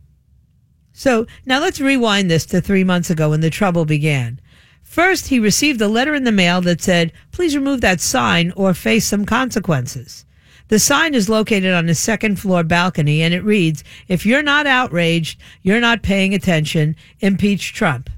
So 0.94 1.28
now 1.46 1.60
let's 1.60 1.82
rewind 1.82 2.32
this 2.32 2.46
to 2.46 2.62
three 2.62 2.86
months 2.86 3.10
ago 3.10 3.32
when 3.32 3.41
the 3.41 3.50
trouble 3.50 3.84
began. 3.84 4.39
First, 4.84 5.28
he 5.28 5.38
received 5.38 5.82
a 5.82 5.89
letter 5.89 6.15
in 6.15 6.24
the 6.24 6.32
mail 6.32 6.62
that 6.62 6.82
said, 6.82 7.12
please 7.34 7.58
remove 7.58 7.82
that 7.82 8.00
sign 8.00 8.54
or 8.56 8.74
face 8.74 9.06
some 9.06 9.26
consequences. 9.26 10.26
The 10.67 10.80
sign 10.80 11.13
is 11.13 11.30
located 11.30 11.73
on 11.73 11.89
a 11.89 11.95
second 11.95 12.39
floor 12.39 12.63
balcony 12.63 13.21
and 13.21 13.34
it 13.34 13.43
reads, 13.43 13.84
If 14.08 14.25
you're 14.25 14.43
not 14.43 14.65
outraged, 14.65 15.39
you're 15.62 15.80
not 15.80 16.01
paying 16.01 16.34
attention, 16.34 16.95
impeach 17.19 17.73
Trump. 17.73 18.10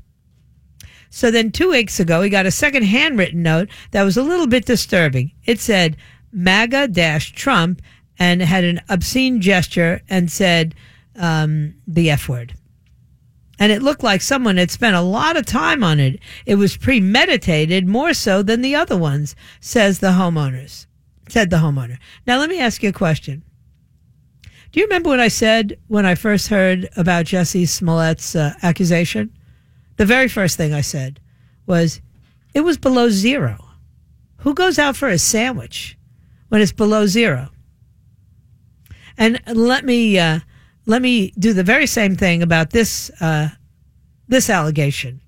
So 1.10 1.32
then 1.32 1.52
two 1.52 1.72
weeks 1.72 2.00
ago, 2.00 2.22
he 2.22 2.30
got 2.30 2.46
a 2.46 2.52
second 2.52 2.84
handwritten 2.84 3.42
note 3.42 3.70
that 3.92 4.04
was 4.04 4.18
a 4.18 4.24
little 4.24 4.48
bit 4.48 4.66
disturbing. 4.66 5.32
It 5.46 5.60
said 5.60 5.98
MAGA 6.32 6.90
dash 6.90 7.34
Trump 7.34 7.82
and 8.20 8.42
had 8.42 8.64
an 8.64 8.82
obscene 8.90 9.42
gesture 9.42 10.02
and 10.10 10.32
said 10.32 10.76
um, 11.16 11.76
the 11.88 12.12
F 12.12 12.30
word. 12.30 12.54
And 13.60 13.72
it 13.72 13.82
looked 13.82 14.04
like 14.04 14.22
someone 14.22 14.58
had 14.58 14.70
spent 14.70 14.96
a 14.96 15.02
lot 15.02 15.36
of 15.36 15.46
time 15.46 15.84
on 15.84 16.00
it. 16.00 16.20
It 16.46 16.56
was 16.56 16.78
premeditated 16.78 17.88
more 17.88 18.14
so 18.14 18.44
than 18.44 18.62
the 18.62 18.76
other 18.76 18.98
ones, 18.98 19.36
says 19.60 20.00
the 20.00 20.12
homeowners. 20.12 20.86
Said 21.30 21.50
the 21.50 21.58
homeowner. 21.58 21.98
Now 22.26 22.40
let 22.40 22.50
me 22.50 22.60
ask 22.60 22.82
you 22.84 22.90
a 22.90 22.94
question. 22.94 23.44
Do 24.72 24.80
you 24.80 24.86
remember 24.86 25.10
what 25.10 25.20
I 25.20 25.28
said 25.30 25.80
when 25.88 26.06
I 26.06 26.16
first 26.16 26.48
heard 26.48 26.90
about 26.98 27.26
Jussie 27.26 27.68
Smollett's 27.68 28.36
uh, 28.36 28.54
accusation? 28.62 29.36
The 29.96 30.06
very 30.06 30.28
first 30.28 30.58
thing 30.58 30.74
I 30.74 30.82
said 30.82 31.20
was, 31.66 32.02
it 32.54 32.62
was 32.62 32.78
below 32.78 33.10
zero. 33.10 33.58
Who 34.38 34.54
goes 34.54 34.78
out 34.78 34.96
for 34.96 35.10
a 35.10 35.18
sandwich 35.18 35.98
when 36.50 36.62
it's 36.62 36.72
below 36.72 37.08
zero? 37.08 37.50
And 39.18 39.42
let 39.48 39.84
me 39.84 40.20
uh, 40.20 40.40
let 40.86 41.02
me 41.02 41.32
do 41.40 41.54
the 41.54 41.64
very 41.64 41.88
same 41.88 42.16
thing 42.16 42.44
about 42.44 42.70
this 42.70 43.10
uh, 43.20 43.50
this 44.28 44.50
allegation. 44.50 45.22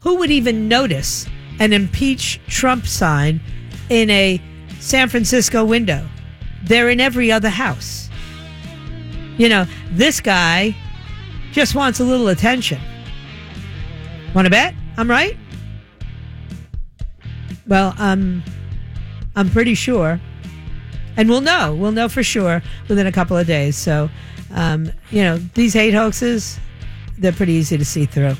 Who 0.00 0.16
would 0.16 0.30
even 0.30 0.68
notice 0.68 1.26
an 1.58 1.72
impeach 1.72 2.40
Trump 2.46 2.86
sign 2.86 3.40
in 3.88 4.08
a 4.10 4.40
San 4.86 5.08
Francisco 5.08 5.64
window? 5.64 6.06
They're 6.62 6.90
in 6.90 7.00
every 7.00 7.32
other 7.32 7.48
house. 7.48 8.08
You 9.36 9.48
know, 9.48 9.66
this 9.90 10.20
guy 10.20 10.76
just 11.50 11.74
wants 11.74 11.98
a 11.98 12.04
little 12.04 12.28
attention. 12.28 12.80
Want 14.32 14.46
to 14.46 14.50
bet? 14.50 14.74
I'm 14.96 15.10
right. 15.10 15.36
Well, 17.66 17.96
um, 17.98 18.44
I'm 19.34 19.50
pretty 19.50 19.74
sure, 19.74 20.20
and 21.16 21.28
we'll 21.28 21.40
know. 21.40 21.74
We'll 21.74 21.90
know 21.90 22.08
for 22.08 22.22
sure 22.22 22.62
within 22.88 23.08
a 23.08 23.12
couple 23.12 23.36
of 23.36 23.44
days. 23.44 23.76
So, 23.76 24.08
um, 24.52 24.92
you 25.10 25.20
know, 25.20 25.38
these 25.54 25.72
hate 25.72 25.94
hoaxes, 25.94 26.60
they're 27.18 27.32
pretty 27.32 27.54
easy 27.54 27.76
to 27.76 27.84
see 27.84 28.06
through. 28.06 28.36